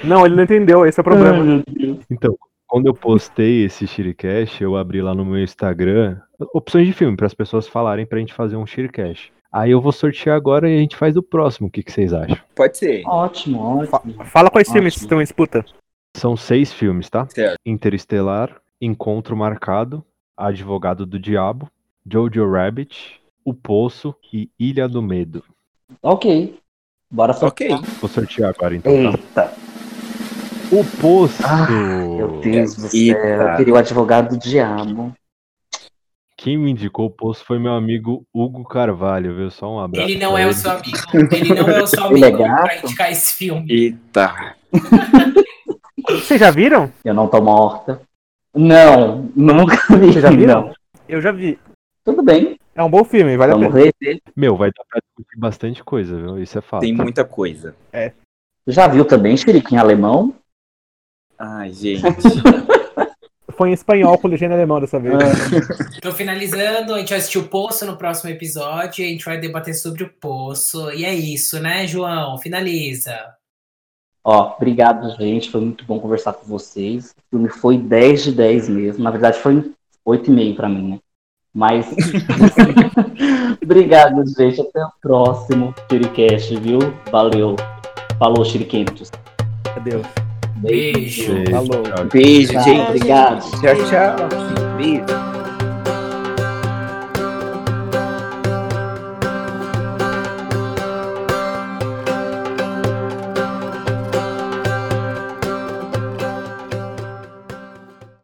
[0.05, 1.63] Não, ele não entendeu, esse é o Ai, problema.
[1.69, 1.99] Deus.
[2.11, 2.37] Então,
[2.67, 6.19] quando eu postei esse Shiricast, eu abri lá no meu Instagram
[6.55, 9.33] opções de filme para as pessoas falarem pra gente fazer um Shiricast.
[9.53, 11.69] Aí eu vou sortear agora e a gente faz o próximo.
[11.69, 12.39] O que, que vocês acham?
[12.55, 13.03] Pode ser.
[13.07, 14.25] Ótimo, ótimo.
[14.27, 14.75] Fala quais Ótimo.
[14.75, 15.65] filmes estão em disputa.
[16.17, 17.27] São seis filmes, tá?
[17.29, 17.57] Certo.
[17.67, 20.05] Interestelar, Encontro Marcado,
[20.37, 21.69] Advogado do Diabo,
[22.11, 25.43] Jojo Rabbit, O Poço e Ilha do Medo.
[26.03, 26.59] Ok.
[27.11, 27.49] Bora só.
[27.49, 27.69] Ok.
[28.01, 29.19] Vou sortear agora então, tá?
[29.19, 29.53] Eita,
[30.73, 31.43] O Poço!
[31.45, 33.21] Ah, meu Deus do Eita.
[33.21, 33.43] céu.
[33.51, 35.13] Eu queria o advogado do diabo.
[36.43, 39.51] Quem me indicou o Poço foi meu amigo Hugo Carvalho, viu?
[39.51, 40.09] Só um abraço.
[40.09, 40.55] Ele não é o ele.
[40.55, 40.97] seu amigo.
[41.35, 43.71] Ele não é o seu é amigo pra indicar esse filme.
[43.71, 44.57] Eita.
[46.09, 46.91] Vocês já viram?
[47.05, 48.01] Eu não tô morta.
[48.55, 50.13] Não, nunca vi.
[50.13, 50.63] Vocês já viram?
[50.69, 50.75] Não.
[51.07, 51.59] Eu já vi.
[52.07, 53.93] Tudo bem, É um bom filme, vale a vamos pena.
[54.01, 54.23] ver.
[54.35, 56.43] Meu, vai dar pra discutir bastante coisa, viu?
[56.43, 56.81] Isso é fato.
[56.81, 57.77] Tem muita coisa.
[58.67, 59.37] Já viu também,
[59.75, 60.35] em alemão?
[61.39, 62.01] Ai, gente.
[63.61, 65.19] Foi em espanhol com legenda alemã dessa vez.
[66.01, 69.75] Tô finalizando, a gente vai assistir o Poço no próximo episódio, a gente vai debater
[69.75, 70.91] sobre o Poço.
[70.93, 72.39] E é isso, né, João?
[72.39, 73.15] Finaliza.
[74.25, 75.51] Ó, obrigado, gente.
[75.51, 77.11] Foi muito bom conversar com vocês.
[77.11, 79.05] O filme foi 10 de 10 mesmo.
[79.05, 79.57] Na verdade, foi
[80.09, 80.99] 8,5 pra mim, né?
[81.53, 81.85] Mas.
[83.63, 84.59] obrigado, gente.
[84.59, 86.79] Até o próximo Shiricast, viu?
[87.13, 87.57] Valeu.
[88.19, 89.11] Falou, Shirikentos.
[89.77, 90.30] Adeus.
[90.63, 91.33] Beijo.
[91.35, 91.83] Beijo, Falou.
[92.13, 92.81] Beijo, Tchau, gente.
[92.89, 93.51] obrigado.
[93.61, 94.29] Tchau, tchau.
[94.77, 95.40] Beijo.